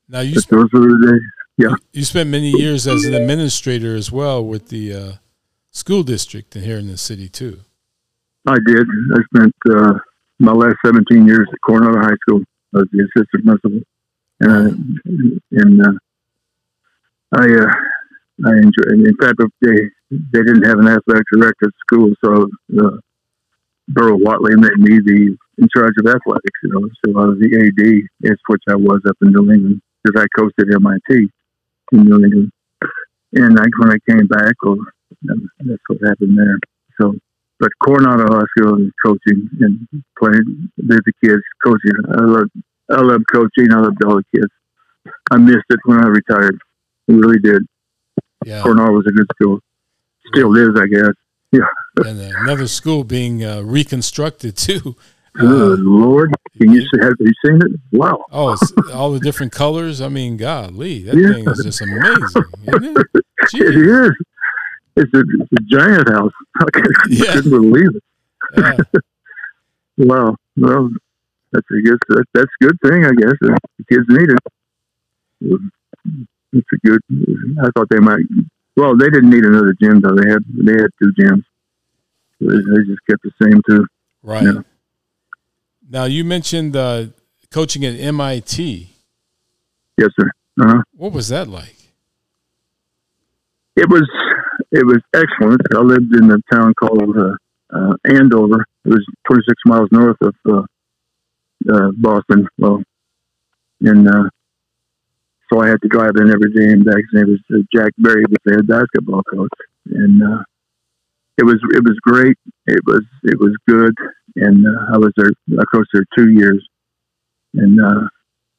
Now 0.08 0.20
you. 0.20 0.40
Sp- 0.40 0.50
those 0.50 0.72
were 0.72 0.80
the 0.80 1.10
days. 1.10 1.20
Yeah. 1.56 1.74
You 1.92 2.04
spent 2.04 2.30
many 2.30 2.50
years 2.50 2.86
as 2.86 3.04
an 3.04 3.14
administrator 3.14 3.94
as 3.94 4.10
well 4.10 4.44
with 4.44 4.68
the 4.68 4.92
uh, 4.92 5.12
school 5.70 6.02
district 6.02 6.54
here 6.54 6.78
in 6.78 6.88
the 6.88 6.96
city 6.96 7.28
too. 7.28 7.60
I 8.46 8.56
did. 8.66 8.86
I 9.14 9.22
spent 9.34 9.54
uh, 9.70 9.98
my 10.38 10.52
last 10.52 10.76
17 10.84 11.26
years 11.26 11.48
at 11.52 11.60
Coronado 11.64 12.00
High 12.00 12.16
School 12.22 12.42
as 12.76 12.84
the 12.92 13.08
assistant 13.08 13.44
principal, 13.44 13.80
and 14.40 14.52
I, 14.52 15.60
and 15.62 15.80
uh, 15.80 15.92
I 17.36 17.44
uh, 17.44 17.72
I 18.46 18.52
enjoy. 18.56 18.90
In 18.90 19.16
fact, 19.20 19.40
they 19.60 19.90
they 20.10 20.42
didn't 20.42 20.64
have 20.64 20.78
an 20.78 20.88
athletic 20.88 21.24
director 21.32 21.66
at 21.66 21.72
school, 21.86 22.12
so 22.24 22.48
uh, 22.78 22.96
Burl 23.88 24.18
Watley 24.18 24.56
made 24.56 24.78
me 24.78 24.98
the 25.04 25.36
in 25.58 25.68
charge 25.74 25.94
of 25.98 26.06
athletics. 26.06 26.60
You 26.62 26.70
know, 26.70 26.88
so 27.04 27.20
I 27.20 27.26
was 27.26 27.38
the 27.38 27.54
AD, 27.54 28.30
is 28.30 28.38
which 28.48 28.62
I 28.68 28.74
was 28.74 29.00
up 29.08 29.16
in 29.22 29.32
New 29.32 29.52
England 29.52 29.82
because 30.02 30.20
I 30.20 30.38
coached 30.38 30.58
at 30.58 30.74
MIT 30.74 31.30
in 31.92 32.02
New 32.04 32.24
England. 32.24 32.52
And 33.36 33.58
I, 33.58 33.64
when 33.78 33.90
I 33.90 33.98
came 34.08 34.26
back, 34.28 34.54
well, 34.62 34.78
that's 35.22 35.80
what 35.88 35.98
happened 36.06 36.38
there. 36.38 36.58
So, 37.00 37.14
but 37.60 37.70
Coronado 37.82 38.26
High 38.34 38.44
School 38.58 38.80
is 38.80 38.92
coaching 39.04 39.48
and 39.60 39.88
playing 40.18 40.70
with 40.76 41.00
the 41.04 41.12
kids, 41.22 41.42
coaching. 41.64 41.92
I 42.12 42.22
love, 42.22 42.48
I 42.90 43.00
love 43.00 43.22
coaching. 43.32 43.72
I 43.72 43.80
love 43.80 43.94
all 44.06 44.16
the 44.16 44.24
kids. 44.34 44.52
I 45.30 45.36
missed 45.36 45.64
it 45.68 45.80
when 45.84 46.02
I 46.02 46.08
retired. 46.08 46.58
I 47.08 47.12
really 47.12 47.38
did. 47.38 47.62
Yeah. 48.44 48.62
Coronado 48.62 48.92
was 48.92 49.06
a 49.08 49.12
good 49.12 49.26
school. 49.34 49.60
Still 50.34 50.56
is, 50.56 50.78
I 50.78 50.86
guess. 50.86 51.14
Yeah. 51.52 52.04
and 52.04 52.20
another 52.20 52.66
school 52.66 53.04
being 53.04 53.44
uh, 53.44 53.60
reconstructed 53.60 54.56
too. 54.56 54.96
Good 55.36 55.80
uh, 55.80 55.82
Lord! 55.82 56.32
Can 56.60 56.70
you 56.70 56.80
see, 56.80 57.00
have 57.02 57.14
you 57.18 57.32
seen 57.44 57.56
it? 57.56 57.80
Wow! 57.90 58.24
Oh, 58.30 58.56
all 58.92 59.10
the 59.10 59.18
different 59.18 59.50
colors. 59.50 60.00
I 60.00 60.08
mean, 60.08 60.36
golly, 60.36 61.02
that 61.02 61.16
yeah. 61.16 61.32
thing 61.32 61.48
is 61.48 61.64
just 61.64 61.80
amazing, 61.80 62.44
isn't 62.68 62.96
it? 62.96 63.06
it 63.54 63.76
is. 63.76 64.12
It's 64.96 65.12
a, 65.12 65.20
it's 65.40 65.52
a 65.52 65.62
giant 65.62 66.08
house. 66.08 66.32
I 66.60 66.64
couldn't, 66.72 66.96
yeah. 67.08 67.32
couldn't 67.32 67.50
believe 67.50 67.96
it. 67.96 68.02
Yeah. 68.56 69.00
wow. 69.98 70.36
Well, 70.56 70.90
that's 71.52 71.66
a 71.70 71.82
good. 71.82 71.98
That, 72.08 72.24
that's 72.32 72.50
a 72.60 72.64
good 72.64 72.78
thing, 72.84 73.04
I 73.04 73.12
guess. 73.12 73.34
The 73.40 73.84
kids 73.88 74.04
need 74.08 74.30
it. 74.30 75.60
It's 76.52 76.68
a 76.72 76.86
good. 76.86 77.00
I 77.62 77.70
thought 77.74 77.88
they 77.90 77.98
might. 77.98 78.24
Well, 78.76 78.96
they 78.96 79.10
didn't 79.10 79.30
need 79.30 79.44
another 79.44 79.74
gym 79.80 80.00
though. 80.00 80.14
They 80.14 80.30
had 80.30 80.44
they 80.48 80.72
had 80.72 80.90
two 81.00 81.12
gyms. 81.18 81.44
They, 82.40 82.56
they 82.56 82.84
just 82.86 83.00
kept 83.08 83.22
the 83.22 83.32
same 83.42 83.60
two. 83.68 83.86
Right. 84.22 84.64
Now 85.88 86.04
you 86.04 86.24
mentioned 86.24 86.76
uh, 86.76 87.06
coaching 87.50 87.84
at 87.84 87.98
MIT. 87.98 88.90
Yes, 89.98 90.10
sir. 90.18 90.30
Uh-huh. 90.60 90.82
What 90.96 91.12
was 91.12 91.28
that 91.28 91.48
like? 91.48 91.76
It 93.76 93.88
was 93.88 94.08
it 94.74 94.84
was 94.84 95.00
excellent. 95.14 95.62
I 95.72 95.78
lived 95.78 96.14
in 96.16 96.30
a 96.32 96.38
town 96.52 96.74
called 96.74 97.16
uh, 97.16 97.34
uh, 97.72 97.94
Andover. 98.08 98.66
It 98.84 98.88
was 98.88 99.06
26 99.28 99.54
miles 99.66 99.88
north 99.92 100.16
of 100.20 100.34
uh, 100.50 100.62
uh 101.72 101.90
Boston. 101.96 102.48
Well, 102.58 102.82
and 103.80 104.08
uh, 104.08 104.28
so 105.50 105.60
I 105.60 105.68
had 105.68 105.80
to 105.82 105.88
drive 105.88 106.16
in 106.16 106.28
every 106.28 106.52
day. 106.52 106.72
And 106.72 106.84
back 106.84 107.02
then 107.12 107.22
it 107.22 107.28
was 107.28 107.40
uh, 107.54 107.62
Jack 107.72 107.92
Berry, 107.98 108.24
was 108.28 108.36
the 108.44 108.54
head 108.54 108.66
basketball 108.66 109.22
coach, 109.22 109.52
and 109.86 110.20
it 111.38 111.44
was 111.44 111.60
it 111.72 111.84
was 111.84 111.96
great. 112.02 112.36
It 112.66 112.80
was 112.84 113.04
it 113.22 113.38
was 113.38 113.56
good, 113.68 113.94
and 114.36 114.66
I 114.92 114.98
was 114.98 115.12
there. 115.16 115.30
I 115.52 115.64
coached 115.72 115.90
there 115.92 116.04
two 116.18 116.30
years, 116.30 116.66
and 117.54 117.78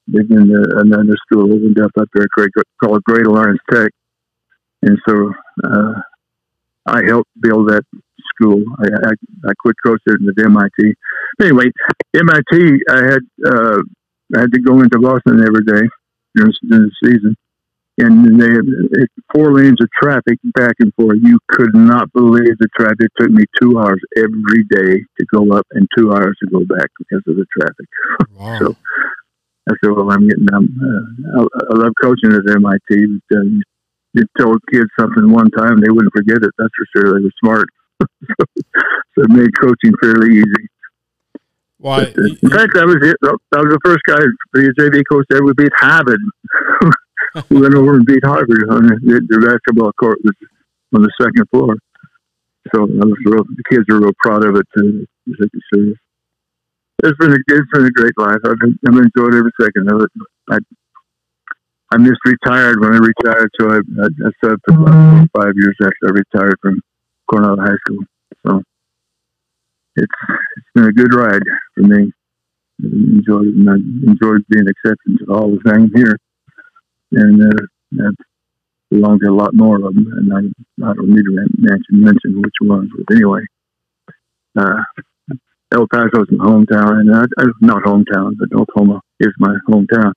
they've 0.07 0.29
been 0.29 0.49
another 0.77 1.17
school 1.27 1.53
opened 1.53 1.77
up 1.81 1.91
up 1.99 2.07
there 2.13 2.27
called 2.81 3.03
Greater 3.03 3.31
Lawrence 3.31 3.59
Tech 3.69 3.91
and 4.85 4.97
so 5.07 5.33
uh, 5.63 5.93
I 6.85 7.03
helped 7.05 7.29
build 7.41 7.69
that 7.69 7.83
school. 8.33 8.63
I, 8.79 9.09
I, 9.09 9.49
I 9.49 9.53
quit 9.59 9.75
coaching 9.85 10.27
at 10.27 10.45
MIT. 10.45 10.93
Anyway, 11.41 11.65
MIT, 12.15 12.79
I 12.89 13.03
had 13.03 13.23
uh, 13.45 13.81
I 14.35 14.41
had 14.41 14.51
to 14.53 14.61
go 14.61 14.79
into 14.79 14.99
Boston 14.99 15.41
every 15.41 15.65
day 15.65 15.87
during, 16.35 16.53
during 16.69 16.89
the 16.89 16.91
season, 17.03 17.35
and 17.97 18.39
they 18.39 18.49
had 18.49 19.07
four 19.33 19.53
lanes 19.53 19.81
of 19.81 19.89
traffic 19.99 20.37
back 20.53 20.75
and 20.79 20.93
forth. 20.95 21.17
You 21.21 21.39
could 21.49 21.75
not 21.75 22.11
believe 22.13 22.57
the 22.59 22.67
traffic. 22.77 22.97
It 22.99 23.11
took 23.17 23.31
me 23.31 23.45
two 23.59 23.79
hours 23.79 24.01
every 24.17 24.63
day 24.69 25.03
to 25.19 25.25
go 25.33 25.51
up 25.53 25.65
and 25.71 25.87
two 25.97 26.11
hours 26.11 26.37
to 26.43 26.49
go 26.49 26.59
back 26.59 26.89
because 26.99 27.23
of 27.27 27.37
the 27.37 27.45
traffic. 27.57 27.87
Wow. 28.37 28.59
so 28.59 28.75
I 29.69 29.73
said, 29.83 29.91
"Well, 29.91 30.11
I'm 30.11 30.27
getting. 30.27 30.47
Um, 30.53 30.69
uh, 30.79 31.41
I, 31.41 31.73
I 31.73 31.77
love 31.77 31.93
coaching 32.01 32.33
at 32.33 32.55
MIT. 32.55 33.21
But, 33.29 33.37
uh, 33.37 33.41
you 34.15 34.25
told 34.39 34.59
kids 34.71 34.89
something 34.99 35.31
one 35.31 35.51
time, 35.51 35.79
they 35.81 35.91
wouldn't 35.91 36.13
forget 36.15 36.37
it. 36.37 36.51
That's 36.57 36.73
for 36.75 36.87
sure. 36.95 37.19
They 37.19 37.25
were 37.25 37.39
smart. 37.43 37.67
so 38.01 39.23
it 39.23 39.29
made 39.29 39.51
coaching 39.59 39.93
fairly 40.01 40.37
easy. 40.37 40.67
Why? 41.77 42.05
But, 42.05 42.17
uh, 42.17 42.23
in 42.41 42.49
fact, 42.49 42.73
that 42.75 42.87
was 42.87 42.97
it. 43.03 43.17
That 43.21 43.61
was 43.61 43.71
the 43.75 43.79
first 43.83 44.03
guy, 44.07 44.23
the 44.53 44.73
JV 44.79 45.03
coach 45.11 45.25
that 45.29 45.43
would 45.43 45.55
beat 45.55 45.71
Harvard. 45.77 46.19
we 47.49 47.61
went 47.61 47.75
over 47.75 47.95
and 47.95 48.05
beat 48.05 48.23
Harvard 48.23 48.69
on 48.69 48.87
the, 48.87 49.21
the 49.27 49.39
basketball 49.39 49.91
court 49.93 50.19
was 50.23 50.33
on 50.95 51.01
the 51.03 51.11
second 51.19 51.47
floor. 51.51 51.75
So 52.73 52.83
I 52.83 53.05
was 53.05 53.19
real, 53.25 53.43
the 53.43 53.63
kids 53.69 53.85
were 53.89 53.99
real 53.99 54.13
proud 54.23 54.43
of 54.43 54.55
it 54.55 54.65
too. 54.75 55.05
It's 55.27 57.17
been 57.19 57.33
a, 57.33 57.35
it's 57.35 57.71
been 57.71 57.85
a 57.85 57.91
great 57.91 58.17
life. 58.17 58.39
I've, 58.45 58.57
I've 58.87 58.97
enjoyed 58.97 59.35
every 59.35 59.51
second 59.61 59.91
of 59.91 60.01
it. 60.01 60.11
I, 60.49 60.57
I 61.91 61.97
just 61.97 62.19
retired 62.25 62.79
when 62.79 62.93
I 62.93 62.97
retired, 62.97 63.49
so 63.59 63.69
I, 63.69 63.77
I, 63.77 64.07
I 64.07 64.31
served 64.43 64.61
for 64.67 64.73
about 64.73 65.29
five 65.37 65.53
years 65.55 65.75
after 65.81 66.07
I 66.07 66.09
retired 66.09 66.57
from 66.61 66.81
Coronado 67.29 67.61
High 67.61 67.77
School. 67.85 68.03
So 68.45 68.61
it's 69.95 70.07
it's 70.57 70.67
been 70.73 70.85
a 70.85 70.91
good 70.91 71.13
ride 71.13 71.43
for 71.75 71.81
me. 71.81 72.11
I 72.81 72.87
enjoyed 72.87 73.47
it, 73.47 73.55
and 73.55 73.69
I 73.69 73.75
enjoyed 74.11 74.45
being 74.49 74.67
accepted 74.67 75.19
to 75.19 75.33
all 75.33 75.51
the 75.51 75.71
things 75.71 75.91
here, 75.95 76.17
and 77.11 77.41
uh, 77.41 78.05
I've 78.05 78.15
belonged 78.89 79.21
to 79.23 79.31
a 79.31 79.33
lot 79.33 79.53
more 79.53 79.75
of 79.77 79.93
them. 79.93 80.07
And 80.17 80.33
I, 80.33 80.89
I 80.89 80.93
don't 80.93 81.09
need 81.09 81.23
to 81.23 81.47
mention 81.57 82.01
mention 82.01 82.41
which 82.41 82.55
ones, 82.61 82.89
but 82.97 83.15
anyway, 83.15 83.41
uh, 84.57 84.81
El 85.73 85.87
Paso 85.87 86.21
is 86.23 86.31
my 86.31 86.45
hometown, 86.45 86.99
and 86.99 87.15
I, 87.15 87.23
I, 87.37 87.45
not 87.61 87.83
hometown, 87.83 88.33
but 88.39 88.53
Oklahoma 88.57 89.01
is 89.19 89.33
my 89.39 89.55
hometown. 89.69 90.13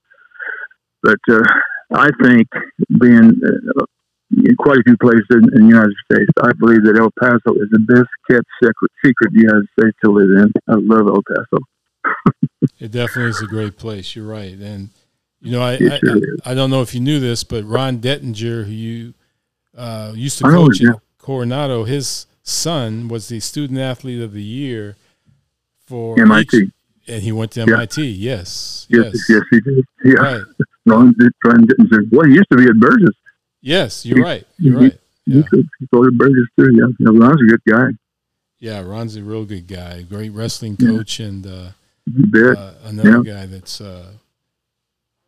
But 1.02 1.18
uh, 1.30 1.42
I 1.94 2.08
think 2.22 2.48
being 3.00 3.40
uh, 3.44 3.84
in 4.30 4.56
quite 4.56 4.78
a 4.78 4.82
few 4.84 4.96
places 4.98 5.26
in, 5.30 5.44
in, 5.54 5.68
the 5.68 5.74
United 5.74 5.94
States, 6.11 6.30
I 6.42 6.52
believe 6.58 6.84
that 6.84 6.98
El 6.98 7.11
Paso 7.18 7.54
is 7.54 7.68
the 7.70 7.78
best 7.80 8.08
kept 8.30 8.46
secret, 8.62 8.92
secret 9.04 9.32
in 9.32 9.40
the 9.40 9.42
United 9.42 9.68
States 9.78 9.96
to 10.04 10.11
live 10.11 10.30
in. 10.30 10.52
I 10.68 10.74
love 10.76 11.08
El 11.08 11.22
Paso. 11.22 11.64
it 12.78 12.90
definitely 12.90 13.30
is 13.30 13.42
a 13.42 13.46
great 13.46 13.76
place. 13.76 14.14
You're 14.14 14.26
right, 14.26 14.54
and 14.58 14.90
you 15.40 15.52
know 15.52 15.62
I, 15.62 15.74
I, 15.74 16.00
I 16.50 16.54
don't 16.54 16.70
know 16.70 16.82
if 16.82 16.94
you 16.94 17.00
knew 17.00 17.20
this, 17.20 17.44
but 17.44 17.64
Ron 17.64 17.98
Dettinger, 17.98 18.64
who 18.64 18.72
you 18.72 19.14
uh, 19.76 20.12
used 20.14 20.38
to 20.38 20.46
I 20.46 20.50
know, 20.50 20.66
coach 20.66 20.80
yeah. 20.80 20.90
at 20.90 20.96
Coronado. 21.18 21.84
His 21.84 22.26
son 22.42 23.08
was 23.08 23.28
the 23.28 23.40
student 23.40 23.78
athlete 23.78 24.20
of 24.20 24.32
the 24.32 24.42
year 24.42 24.96
for 25.87 26.20
MIT. 26.20 26.56
each- 26.56 26.70
and 27.09 27.23
he 27.23 27.33
went 27.33 27.53
to 27.53 27.61
Yeah. 27.61 27.75
MIT. 27.75 28.03
Yes, 28.05 28.87
Yes, 28.88 29.12
yes, 29.14 29.25
yes, 29.29 29.42
he 29.51 29.61
did. 29.61 29.85
Yeah, 30.05 30.12
right. 30.14 30.42
Ron 30.87 31.14
did 31.18 31.33
try 31.44 31.55
and 31.55 31.66
get 31.68 31.79
into. 31.79 32.07
Well, 32.12 32.27
he 32.27 32.35
used 32.35 32.49
to 32.51 32.57
be 32.57 32.64
at 32.64 32.79
Burges. 32.79 33.14
Yes, 33.61 34.07
you're 34.07 34.18
He- 34.18 34.23
right. 34.25 34.47
You're 34.59 34.79
he- 34.79 34.85
right. 34.87 35.01
He 35.27 35.33
Yeah. 35.37 35.42
to 35.51 35.64
go 35.92 36.05
to 36.05 36.11
Burges 36.12 36.47
too. 36.59 36.71
Yeah, 36.75 36.87
know, 37.01 37.12
Ron's 37.18 37.42
a 37.42 37.47
good 37.47 37.61
guy. 37.68 37.88
Yeah, 38.61 38.81
Ron's 38.81 39.14
a 39.16 39.23
real 39.23 39.44
good 39.44 39.66
guy, 39.66 40.03
great 40.03 40.33
wrestling 40.33 40.77
Yeah. 40.79 40.88
coach, 40.90 41.21
and 41.21 41.47
uh, 41.47 41.71
uh, 42.35 42.73
another 42.85 43.23
guy 43.23 43.47
that's 43.47 43.81
uh, 43.81 44.12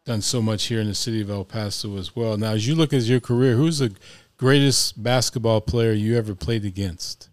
done 0.07 0.23
so 0.23 0.41
much 0.41 0.65
here 0.65 0.81
in 0.81 0.87
the 0.87 0.95
city 0.95 1.21
of 1.21 1.29
El 1.31 1.45
Paso 1.45 1.97
as 1.99 2.17
well. 2.17 2.37
Now, 2.39 2.53
as 2.53 2.67
you 2.67 2.75
look 2.75 2.93
at 2.95 3.03
your 3.03 3.21
career, 3.21 3.57
who's 3.57 3.79
the 3.79 3.93
greatest 4.39 5.03
basketball 5.03 5.61
player 5.61 5.93
you 5.93 6.17
ever 6.17 6.35
played 6.35 6.65
against? 6.65 7.29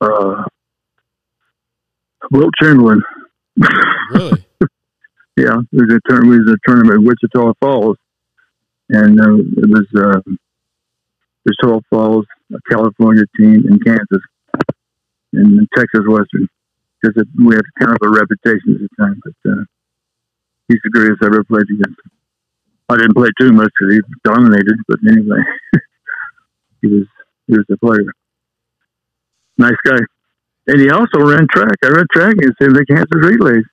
uh, 0.00 0.42
Wilt 2.30 2.52
Chamberlain. 2.60 3.02
Really? 4.10 4.44
yeah, 5.36 5.58
it 5.60 5.66
was 5.72 5.92
a 5.92 6.10
turn. 6.10 6.26
It 6.26 6.38
was 6.38 6.54
a 6.54 6.68
tournament 6.68 7.00
in 7.00 7.04
Wichita 7.04 7.52
Falls, 7.60 7.96
and 8.90 9.20
uh, 9.20 9.36
it 9.36 9.68
was 9.68 9.86
uh, 9.96 10.20
Wichita 11.44 11.80
Falls, 11.90 12.26
a 12.52 12.58
California 12.70 13.24
team, 13.38 13.64
in 13.68 13.78
Kansas, 13.80 14.22
and 15.32 15.68
Texas 15.76 16.02
Western. 16.06 16.48
Because 17.00 17.24
we 17.36 17.54
had 17.54 17.64
kind 17.80 17.90
of 17.90 17.98
a 18.02 18.08
reputation 18.08 18.74
at 18.74 18.80
the 18.80 18.88
time, 18.96 19.20
but 19.24 19.50
uh, 19.50 19.64
he's 20.68 20.78
the 20.84 20.90
greatest 20.90 21.22
I 21.22 21.26
ever 21.26 21.42
played 21.42 21.66
against. 21.68 22.00
I 22.88 22.96
didn't 22.96 23.14
play 23.14 23.28
too 23.40 23.52
much 23.52 23.70
because 23.78 23.94
he 23.94 24.00
dominated, 24.22 24.76
but 24.86 24.98
anyway, 25.08 25.40
he 26.82 26.88
was 26.88 27.06
he 27.48 27.56
was 27.56 27.64
a 27.72 27.76
player. 27.78 28.12
Nice 29.58 29.76
guy. 29.84 29.98
And 30.66 30.80
he 30.80 30.90
also 30.90 31.20
ran 31.20 31.46
track. 31.50 31.76
I 31.84 31.88
ran 31.88 32.06
track 32.12 32.34
against 32.34 32.60
him 32.60 32.74
the 32.74 32.84
Kansas 32.86 33.08
relays. 33.14 33.64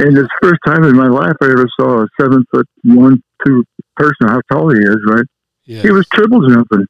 And 0.00 0.16
it's 0.16 0.28
the 0.28 0.48
first 0.48 0.60
time 0.64 0.84
in 0.84 0.96
my 0.96 1.08
life 1.08 1.34
I 1.42 1.46
ever 1.46 1.68
saw 1.78 2.02
a 2.02 2.08
seven 2.20 2.44
foot 2.50 2.68
one, 2.84 3.22
two 3.44 3.64
person, 3.96 4.28
how 4.28 4.40
tall 4.50 4.72
he 4.72 4.80
is, 4.80 4.96
right? 5.06 5.24
Yeah. 5.64 5.82
He 5.82 5.90
was 5.90 6.06
triple 6.08 6.48
jumping. 6.48 6.86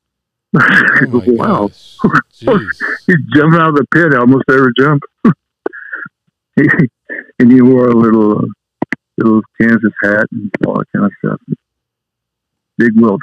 Oh 0.54 1.22
wow. 1.26 1.68
He's 2.38 3.18
jumping 3.34 3.60
out 3.60 3.70
of 3.70 3.76
the 3.76 3.86
pit 3.92 4.14
almost 4.14 4.44
every 4.50 4.72
jump. 4.78 5.02
and 7.38 7.52
he 7.52 7.62
wore 7.62 7.88
a 7.88 7.94
little, 7.94 8.38
uh, 8.38 8.46
little 9.16 9.40
Kansas 9.60 9.92
hat 10.02 10.26
and 10.30 10.50
all 10.66 10.78
that 10.78 10.86
kind 10.94 11.06
of 11.06 11.12
stuff. 11.18 11.40
Big 12.76 12.92
Wilt. 12.94 13.22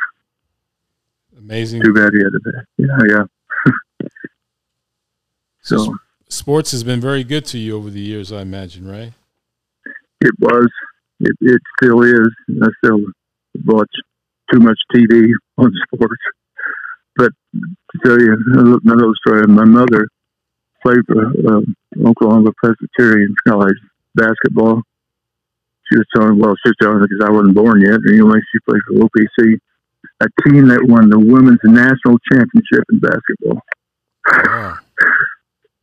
Amazing. 1.38 1.84
Too 1.84 1.94
bad 1.94 2.12
he 2.14 2.20
had 2.20 2.34
it. 2.34 2.42
Yeah, 2.78 2.98
yeah. 3.08 3.24
So 5.66 5.96
Sports 6.30 6.72
has 6.72 6.84
been 6.84 7.02
very 7.02 7.24
good 7.24 7.46
to 7.48 7.58
you 7.58 7.76
over 7.78 7.90
the 7.90 8.00
years, 8.00 8.32
I 8.32 8.42
imagine, 8.42 8.88
right? 8.88 9.14
it 10.22 10.34
was. 10.40 10.70
It, 11.20 11.36
it 11.42 11.62
still 11.78 12.04
is. 12.04 12.30
I 12.62 12.68
still 12.84 13.00
watch 13.66 13.92
too 14.52 14.60
much 14.60 14.78
TV 14.94 15.28
on 15.58 15.72
sports. 15.94 16.24
But 17.16 17.32
to 17.54 18.00
tell 18.04 18.20
you 18.20 18.36
another 18.84 19.14
story, 19.26 19.48
my 19.48 19.64
mother 19.64 20.08
played 20.84 21.00
for 21.08 21.28
uh, 21.28 21.62
Oklahoma 22.06 22.52
Presbyterian 22.62 23.34
College 23.48 23.78
basketball. 24.16 24.82
She 25.90 25.98
was 25.98 26.06
telling, 26.16 26.40
well, 26.40 26.56
she 26.64 26.70
was 26.70 26.76
telling 26.82 27.00
me 27.00 27.08
because 27.10 27.26
I 27.26 27.32
wasn't 27.32 27.56
born 27.56 27.82
yet. 27.82 28.00
Anyway, 28.10 28.40
she 28.52 28.60
played 28.68 28.82
for 28.88 28.96
OPC, 28.96 29.60
a 30.20 30.28
team 30.44 30.68
that 30.68 30.84
won 30.84 31.10
the 31.10 31.20
women's 31.20 31.60
national 31.64 32.18
championship 32.32 32.84
in 32.92 33.00
basketball. 33.00 33.62
Wow. 34.28 34.78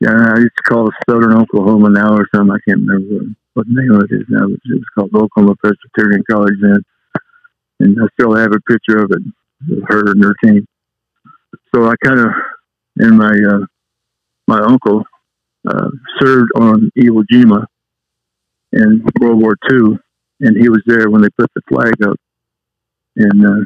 Yeah, 0.02 0.34
I 0.34 0.38
used 0.38 0.56
to 0.56 0.62
call 0.64 0.88
it 0.88 0.94
Southern 1.08 1.36
Oklahoma 1.36 1.88
now 1.90 2.16
or 2.16 2.26
something. 2.34 2.50
I 2.50 2.58
can't 2.68 2.80
remember 2.80 3.24
what, 3.24 3.26
what 3.54 3.66
name 3.68 4.00
it 4.00 4.10
is 4.10 4.26
now. 4.28 4.48
But 4.48 4.58
it 4.64 4.74
was 4.74 4.84
called 4.96 5.14
Oklahoma 5.14 5.54
Presbyterian 5.62 6.24
College 6.28 6.56
then. 6.60 6.82
And 7.78 7.96
I 8.02 8.06
still 8.18 8.34
have 8.34 8.50
a 8.50 8.58
picture 8.68 8.98
of 8.98 9.12
it, 9.12 9.22
of 9.70 9.84
her 9.86 10.10
and 10.10 10.24
her 10.24 10.34
team. 10.42 10.66
So 11.72 11.86
I 11.86 11.94
kind 12.04 12.18
of, 12.18 12.30
and 12.96 13.16
my, 13.16 13.30
uh, 13.30 13.64
my 14.48 14.58
uncle, 14.58 15.04
uh, 15.68 15.90
served 16.20 16.50
on 16.56 16.90
Iwo 16.98 17.22
Jima 17.32 17.64
in 18.72 19.04
World 19.20 19.40
War 19.40 19.56
II. 19.70 19.98
And 20.40 20.60
he 20.60 20.68
was 20.68 20.82
there 20.84 21.10
when 21.10 21.22
they 21.22 21.30
put 21.38 21.48
the 21.54 21.62
flag 21.68 21.94
up. 22.02 22.16
And, 23.14 23.46
uh, 23.46 23.64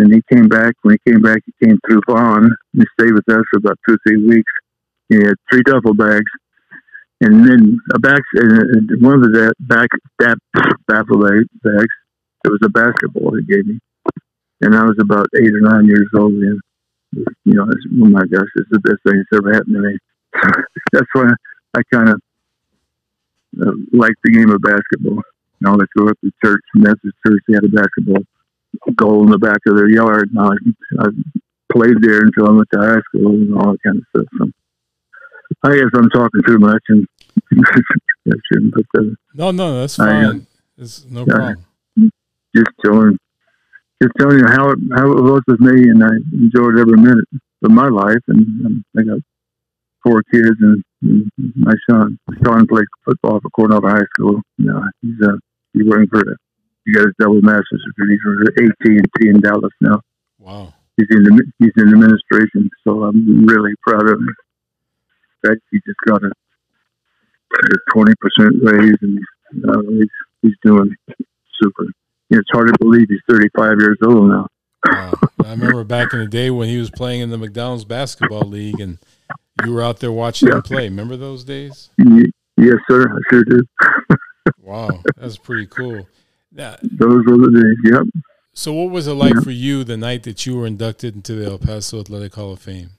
and 0.00 0.12
he 0.12 0.20
came 0.34 0.48
back. 0.48 0.74
When 0.82 0.96
he 0.96 1.12
came 1.12 1.22
back, 1.22 1.42
he 1.46 1.64
came 1.64 1.78
through 1.86 2.00
Vaughn. 2.08 2.50
He 2.72 2.82
stayed 2.98 3.12
with 3.12 3.28
us 3.28 3.44
for 3.52 3.58
about 3.58 3.78
two 3.88 3.94
or 3.94 3.98
three 4.04 4.26
weeks. 4.26 4.50
He 5.08 5.16
had 5.16 5.34
three 5.50 5.62
duffel 5.62 5.94
bags, 5.94 6.30
and 7.20 7.46
then 7.46 7.78
a 7.94 7.98
back. 7.98 8.20
And 8.34 9.02
one 9.02 9.14
of 9.14 9.22
the 9.22 9.52
back 9.60 9.88
that 10.18 10.38
duffel 10.88 11.22
bag- 11.22 11.48
bags, 11.62 11.94
it 12.44 12.48
was 12.48 12.60
a 12.64 12.68
basketball 12.68 13.36
he 13.36 13.44
gave 13.44 13.66
me, 13.66 13.78
and 14.60 14.74
I 14.74 14.82
was 14.82 14.96
about 15.00 15.28
eight 15.36 15.52
or 15.52 15.60
nine 15.60 15.86
years 15.86 16.08
old 16.16 16.32
then. 16.32 16.60
You 17.44 17.54
know, 17.54 17.64
oh 17.64 18.10
my 18.10 18.26
gosh, 18.26 18.48
it's 18.56 18.70
the 18.70 18.80
best 18.80 19.02
thing 19.06 19.22
that's 19.22 19.40
ever 19.40 19.54
happened 19.54 19.76
to 19.76 19.80
me. 19.80 19.98
that's 20.92 21.06
why 21.14 21.30
I 21.76 21.80
kind 21.92 22.10
of 22.10 22.20
uh, 23.62 23.72
like 23.92 24.12
the 24.24 24.32
game 24.32 24.50
of 24.50 24.60
basketball. 24.60 25.22
You 25.60 25.70
know, 25.70 25.74
let's 25.74 25.92
go 25.96 26.08
up 26.08 26.18
to 26.20 26.30
church, 26.44 26.62
Methodist 26.74 27.16
church. 27.26 27.42
They 27.48 27.54
had 27.54 27.64
a 27.64 27.68
basketball 27.68 28.22
goal 28.96 29.24
in 29.24 29.30
the 29.30 29.38
back 29.38 29.60
of 29.66 29.76
their 29.76 29.88
yard. 29.88 30.30
And 30.34 30.38
I, 30.38 31.04
I 31.04 31.08
played 31.72 32.02
there 32.02 32.20
until 32.20 32.48
I 32.48 32.52
went 32.52 32.68
to 32.72 32.78
high 32.78 33.00
school 33.08 33.32
and 33.32 33.54
all 33.54 33.72
that 33.72 33.82
kind 33.82 33.98
of 33.98 34.04
stuff. 34.10 34.28
So 34.38 34.50
I 35.62 35.76
guess 35.76 35.90
I'm 35.94 36.10
talking 36.10 36.42
too 36.46 36.58
much, 36.58 36.82
and 36.88 37.06
But 38.26 38.84
uh, 38.98 39.02
No, 39.34 39.50
no, 39.50 39.80
that's 39.80 39.98
I, 39.98 40.04
uh, 40.04 40.30
fine. 40.30 40.46
It's 40.78 41.04
no 41.04 41.20
yeah. 41.20 41.34
problem. 41.34 42.12
just 42.54 42.70
telling, 42.84 43.18
just 44.02 44.12
telling 44.18 44.38
you 44.38 44.46
how 44.46 44.70
it 44.70 44.78
how 44.94 45.10
it 45.12 45.22
was 45.22 45.42
with 45.46 45.60
me, 45.60 45.90
and 45.90 46.02
I 46.02 46.10
enjoyed 46.32 46.78
every 46.78 46.98
minute 46.98 47.24
of 47.64 47.70
my 47.70 47.88
life. 47.88 48.22
And, 48.28 48.66
um, 48.66 48.84
I 48.98 49.02
got 49.02 49.18
four 50.02 50.22
kids, 50.32 50.56
and, 50.60 50.82
and 51.02 51.30
my 51.56 51.74
son, 51.88 52.18
Sean, 52.44 52.66
played 52.66 52.86
football 53.04 53.40
for 53.40 53.50
Cornell 53.50 53.80
High 53.82 54.04
School. 54.14 54.40
You 54.58 54.66
know, 54.66 54.82
he's 55.02 55.20
uh, 55.22 55.36
he's 55.72 55.86
working 55.86 56.08
for 56.08 56.18
the. 56.20 56.36
He 56.84 56.92
got 56.92 57.06
his 57.06 57.14
double 57.18 57.42
master's 57.42 57.84
degree. 57.84 58.18
For 58.22 58.62
AT 58.62 58.74
and 58.84 59.06
T 59.20 59.28
in 59.28 59.40
Dallas 59.40 59.72
now. 59.80 60.00
Wow. 60.38 60.72
He's 60.96 61.08
in 61.10 61.24
the 61.24 61.52
he's 61.58 61.72
in 61.76 61.88
administration, 61.88 62.70
so 62.86 63.04
I'm 63.04 63.44
really 63.46 63.74
proud 63.82 64.08
of 64.08 64.18
him. 64.18 64.34
In 65.44 65.56
he 65.70 65.78
just 65.86 65.98
got 66.06 66.22
a 66.22 66.30
twenty 67.92 68.12
percent 68.20 68.56
raise, 68.62 68.96
and 69.02 69.18
uh, 69.68 69.80
he's 69.90 70.08
he's 70.42 70.54
doing 70.64 70.94
super. 71.62 71.84
It's 72.30 72.48
hard 72.52 72.66
to 72.68 72.74
believe 72.80 73.06
he's 73.08 73.20
35 73.28 73.76
years 73.78 73.98
old 74.04 74.28
now. 74.30 74.46
Wow. 74.90 75.12
I 75.44 75.50
remember 75.52 75.84
back 75.84 76.12
in 76.12 76.18
the 76.18 76.26
day 76.26 76.50
when 76.50 76.68
he 76.68 76.76
was 76.76 76.90
playing 76.90 77.20
in 77.20 77.30
the 77.30 77.38
McDonald's 77.38 77.84
basketball 77.84 78.42
league 78.48 78.80
and 78.80 78.98
you 79.64 79.72
were 79.72 79.82
out 79.82 80.00
there 80.00 80.10
watching 80.10 80.48
him 80.50 80.60
play. 80.62 80.88
Remember 80.88 81.16
those 81.16 81.44
days? 81.44 81.88
Yes, 82.56 82.74
sir. 82.90 83.08
I 83.08 83.18
sure 83.30 83.44
do. 83.44 83.62
Wow. 84.60 85.02
That's 85.16 85.36
pretty 85.38 85.66
cool. 85.66 86.08
Now, 86.52 86.74
Those 86.82 87.24
were 87.26 87.36
the 87.36 87.50
days. 87.84 87.92
Yep. 87.92 88.24
so 88.52 88.72
what 88.72 88.90
was 88.90 89.06
it 89.06 89.12
like 89.14 89.34
Yeah. 89.34 89.40
for 89.42 89.50
you 89.52 89.84
the 89.84 89.96
night 89.96 90.24
that 90.24 90.44
you 90.46 90.56
were 90.56 90.66
inducted 90.66 91.14
into 91.14 91.34
the 91.34 91.46
El 91.46 91.58
Paso 91.58 92.00
Athletic 92.00 92.34
Hall 92.34 92.52
of 92.52 92.58
Fame? 92.60 92.90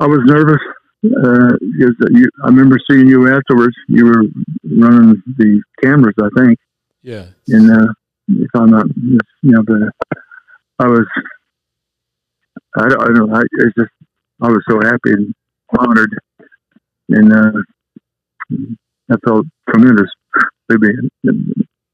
I 0.00 0.06
was 0.06 0.20
nervous 0.24 0.60
uh, 1.04 1.52
you, 1.60 2.28
I 2.42 2.46
remember 2.46 2.78
seeing 2.90 3.06
you 3.08 3.28
afterwards. 3.32 3.76
You 3.88 4.06
were 4.06 4.22
running 4.64 5.22
the 5.38 5.62
cameras, 5.82 6.14
I 6.20 6.28
think, 6.38 6.58
Yeah. 7.02 7.26
and 7.48 7.70
uh, 7.70 7.92
if 8.28 8.50
I'm 8.54 8.70
not, 8.70 8.86
you 8.96 9.18
know, 9.42 9.62
but 9.62 10.14
I 10.78 10.88
was, 10.88 11.06
I 12.76 12.88
don't, 12.88 13.02
I 13.02 13.06
don't, 13.14 13.34
I, 13.34 13.40
it's 13.40 13.74
just, 13.78 13.90
I 14.42 14.48
was 14.48 14.62
so 14.68 14.80
happy 14.80 15.12
and 15.12 15.34
honored, 15.78 16.18
and 17.10 17.32
uh, 17.32 17.52
I 19.10 19.16
felt 19.24 19.46
tremendous 19.70 20.10
to 20.70 20.78
be 20.78 20.88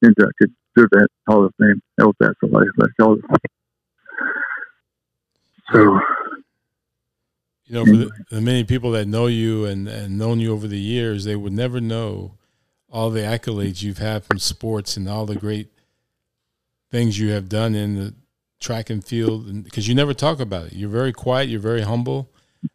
inducted 0.02 0.52
to 0.78 0.88
that 0.92 1.08
Hall 1.28 1.44
of 1.44 1.52
Fame, 1.60 1.80
El 2.00 2.12
Paso 2.14 2.34
Life 2.50 2.68
of 2.80 2.88
Fame. 2.98 3.22
So, 5.72 6.00
You 7.72 7.78
know, 7.78 7.84
for 7.86 7.96
the, 7.96 8.10
the 8.28 8.40
many 8.42 8.64
people 8.64 8.90
that 8.90 9.08
know 9.08 9.28
you 9.28 9.64
and, 9.64 9.88
and 9.88 10.18
known 10.18 10.40
you 10.40 10.52
over 10.52 10.68
the 10.68 10.78
years, 10.78 11.24
they 11.24 11.36
would 11.36 11.54
never 11.54 11.80
know 11.80 12.34
all 12.90 13.08
the 13.08 13.20
accolades 13.20 13.82
you've 13.82 13.96
had 13.96 14.24
from 14.24 14.38
sports 14.38 14.98
and 14.98 15.08
all 15.08 15.24
the 15.24 15.36
great 15.36 15.70
things 16.90 17.18
you 17.18 17.30
have 17.30 17.48
done 17.48 17.74
in 17.74 17.94
the 17.94 18.14
track 18.60 18.90
and 18.90 19.02
field. 19.02 19.64
Because 19.64 19.88
you 19.88 19.94
never 19.94 20.12
talk 20.12 20.38
about 20.38 20.66
it. 20.66 20.72
You're 20.74 20.90
very 20.90 21.14
quiet. 21.14 21.48
You're 21.48 21.60
very 21.60 21.80
humble, 21.80 22.28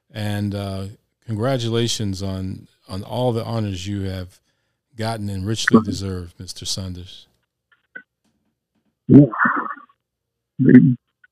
and 0.10 0.56
uh, 0.56 0.86
congratulations 1.28 2.24
on 2.24 2.68
on 2.90 3.04
all 3.04 3.32
the 3.34 3.46
honors 3.46 3.86
you 3.86 4.02
have 4.10 4.40
gotten 4.96 5.30
and 5.30 5.46
richly 5.46 5.80
deserved, 5.82 6.40
Mr. 6.40 6.66
Saunders. 6.66 7.28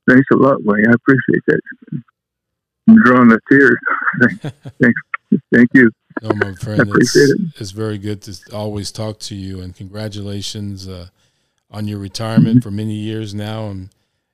Thanks 0.08 0.28
a 0.32 0.36
lot, 0.36 0.63
Wayne. 0.63 0.86
I 0.88 0.93
appreciate 0.93 1.41
that. 1.47 1.60
I'm 2.88 3.02
drawing 3.04 3.30
the 3.30 3.39
tears. 3.50 3.78
thanks. 4.82 5.02
Thank 5.54 5.69
you. 5.74 5.91
No, 6.21 6.30
my 6.36 6.54
friend, 6.54 6.82
it's, 6.95 7.15
it. 7.15 7.39
it's, 7.58 7.71
very 7.71 7.98
good 7.98 8.21
to 8.21 8.56
always 8.56 8.91
talk 8.91 9.19
to 9.19 9.36
you, 9.36 9.60
and 9.62 9.76
congratulations 9.76 10.88
uh, 10.88 11.08
on 11.69 11.88
your 11.88 12.00
retirement 12.00 12.60
mm-hmm. 12.60 12.60
for 12.60 12.71
many 12.71 12.93
years 12.93 13.34
now, 13.34 13.67
and 13.67 13.89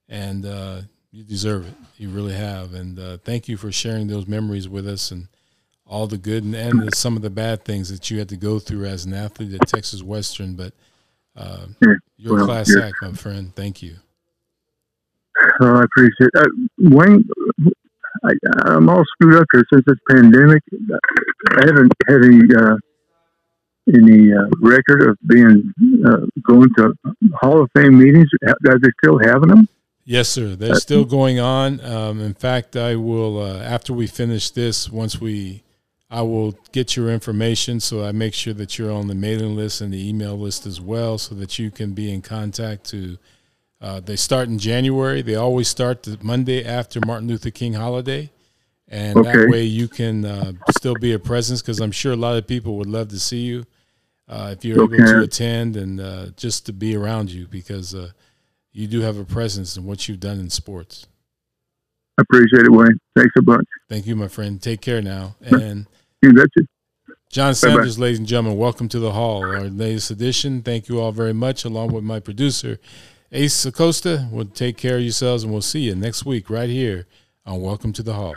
and 0.08 0.46
uh, 0.46 0.82
you 1.12 1.24
deserve 1.24 1.68
it. 1.68 1.74
You 1.98 2.10
really 2.10 2.34
have, 2.34 2.76
and 2.76 3.00
uh, 3.00 3.18
thank 3.24 3.48
you 3.48 3.58
for 3.58 3.72
sharing 3.72 4.08
those 4.08 4.28
memories 4.28 4.70
with 4.70 4.88
us, 4.88 5.10
and 5.10 5.28
all 5.88 6.08
the 6.08 6.18
good 6.18 6.44
and, 6.44 6.56
and 6.56 6.96
some 6.96 7.16
of 7.16 7.22
the 7.22 7.30
bad 7.30 7.66
things 7.66 7.90
that 7.90 8.10
you 8.10 8.20
had 8.20 8.30
to 8.30 8.38
go 8.38 8.60
through 8.60 8.86
as 8.86 9.06
an 9.06 9.14
athlete 9.14 9.54
at 9.54 9.68
Texas 9.68 10.04
Western. 10.04 10.56
But 10.56 10.74
uh, 11.36 11.66
you're 12.18 12.36
well, 12.36 12.44
a 12.44 12.46
class 12.46 12.76
act, 12.78 12.96
my 13.02 13.14
friend. 13.14 13.56
Thank 13.56 13.82
you. 13.82 13.96
Oh, 15.62 15.76
I 15.76 15.84
appreciate 15.84 16.30
it. 16.34 16.36
Uh, 16.36 16.46
Wayne, 16.96 17.28
I, 18.24 18.76
am 18.76 18.90
all 18.90 19.04
screwed 19.14 19.42
up 19.42 19.48
here 19.52 19.66
since 19.72 19.84
this 19.86 19.98
pandemic. 20.10 20.62
I 21.50 21.66
haven't 21.66 21.92
had 22.08 22.24
any 22.24 22.42
uh, 22.56 22.76
any 23.88 24.32
uh, 24.32 24.48
record 24.62 25.10
of 25.10 25.18
being 25.28 25.74
uh, 26.06 26.26
going 26.44 26.70
to 26.78 26.94
Hall 27.40 27.62
of 27.64 27.70
Fame 27.76 27.98
meetings. 27.98 28.28
Are 28.48 28.80
they 28.80 28.90
still 29.04 29.20
having 29.20 29.50
them? 29.50 29.68
Yes, 30.04 30.30
sir. 30.30 30.56
They're 30.56 30.76
still 30.76 31.06
going 31.06 31.40
on. 31.40 31.80
Um, 31.82 32.20
in 32.20 32.34
fact, 32.34 32.76
I 32.76 32.96
will 32.96 33.42
uh, 33.42 33.60
after 33.60 33.94
we 33.94 34.08
finish 34.08 34.52
this. 34.52 34.90
Once 34.90 35.20
we, 35.22 35.64
I 36.10 36.22
will 36.22 36.54
get 36.72 36.96
your 36.96 37.10
information 37.10 37.80
so 37.80 38.04
I 38.04 38.12
make 38.12 38.34
sure 38.34 38.54
that 38.54 38.78
you're 38.78 38.92
on 38.92 39.08
the 39.08 39.16
mailing 39.16 39.56
list 39.56 39.82
and 39.82 39.94
the 39.94 40.10
email 40.10 40.38
list 40.38 40.66
as 40.66 40.82
well, 40.82 41.18
so 41.18 41.36
that 41.36 41.60
you 41.60 41.72
can 41.72 41.94
be 41.94 42.12
in 42.12 42.22
contact 42.22 42.86
to 42.90 43.18
uh, 43.82 44.00
they 44.00 44.16
start 44.16 44.48
in 44.48 44.60
January. 44.60 45.22
They 45.22 45.36
always 45.36 45.68
start 45.68 46.04
the 46.04 46.18
Monday 46.22 46.64
after 46.64 47.00
Martin 47.06 47.28
Luther 47.28 47.50
King 47.50 47.74
holiday, 47.74 48.30
and 48.88 49.18
okay. 49.18 49.32
that 49.32 49.50
way 49.50 49.64
you 49.64 49.88
can 49.88 50.24
uh, 50.24 50.54
still 50.70 50.96
be 50.96 51.14
a 51.14 51.20
presence 51.20 51.62
because 51.62 51.80
I'm 51.80 51.92
sure 51.92 52.12
a 52.12 52.18
lot 52.18 52.38
of 52.38 52.46
people 52.46 52.78
would 52.78 52.90
love 52.90 53.10
to 53.10 53.20
see 53.20 53.42
you 53.42 53.66
uh, 54.30 54.54
if 54.56 54.64
you're 54.64 54.82
okay. 54.82 54.96
able 54.96 55.06
to 55.06 55.22
attend 55.22 55.76
and 55.76 56.00
uh, 56.00 56.28
just 56.38 56.66
to 56.68 56.74
be 56.74 56.96
around 56.96 57.32
you 57.32 57.48
because 57.48 57.96
uh, 57.96 58.12
you 58.72 58.88
do 58.88 59.02
have 59.02 59.18
a 59.18 59.26
presence 59.26 59.76
in 59.76 59.86
what 59.86 60.08
you've 60.08 60.20
done 60.20 60.40
in 60.40 60.50
sports. 60.50 61.08
I 62.18 62.22
appreciate 62.22 62.66
it, 62.66 62.72
Wayne. 62.72 63.00
Thanks 63.16 63.34
a 63.38 63.42
bunch. 63.42 63.68
Thank 63.90 64.06
you, 64.06 64.16
my 64.16 64.28
friend. 64.28 64.62
Take 64.62 64.82
care 64.82 65.02
now. 65.02 65.36
And 65.42 65.88
you 66.22 66.34
betcha. 66.34 66.68
John 67.30 67.56
Sanders, 67.56 67.96
Bye-bye. 67.96 68.04
ladies 68.04 68.20
and 68.20 68.28
gentlemen, 68.28 68.58
welcome 68.58 68.90
to 68.90 69.00
the 69.00 69.14
hall, 69.14 69.44
our 69.44 69.70
latest 69.70 70.12
edition. 70.12 70.62
Thank 70.62 70.90
you 70.90 71.00
all 71.00 71.14
very 71.14 71.34
much, 71.34 71.64
along 71.64 71.94
with 71.94 72.04
my 72.04 72.20
producer. 72.20 72.78
Ace 73.34 73.66
Acosta 73.66 74.28
will 74.30 74.44
take 74.44 74.76
care 74.76 74.98
of 74.98 75.04
yourselves, 75.04 75.44
and 75.44 75.54
we'll 75.54 75.62
see 75.62 75.80
you 75.80 75.96
next 75.96 76.26
week 76.26 76.50
right 76.50 76.70
here 76.70 77.08
on 77.46 77.62
Welcome 77.62 77.94
to 77.94 78.04
the 78.04 78.14
Hall. 78.14 78.36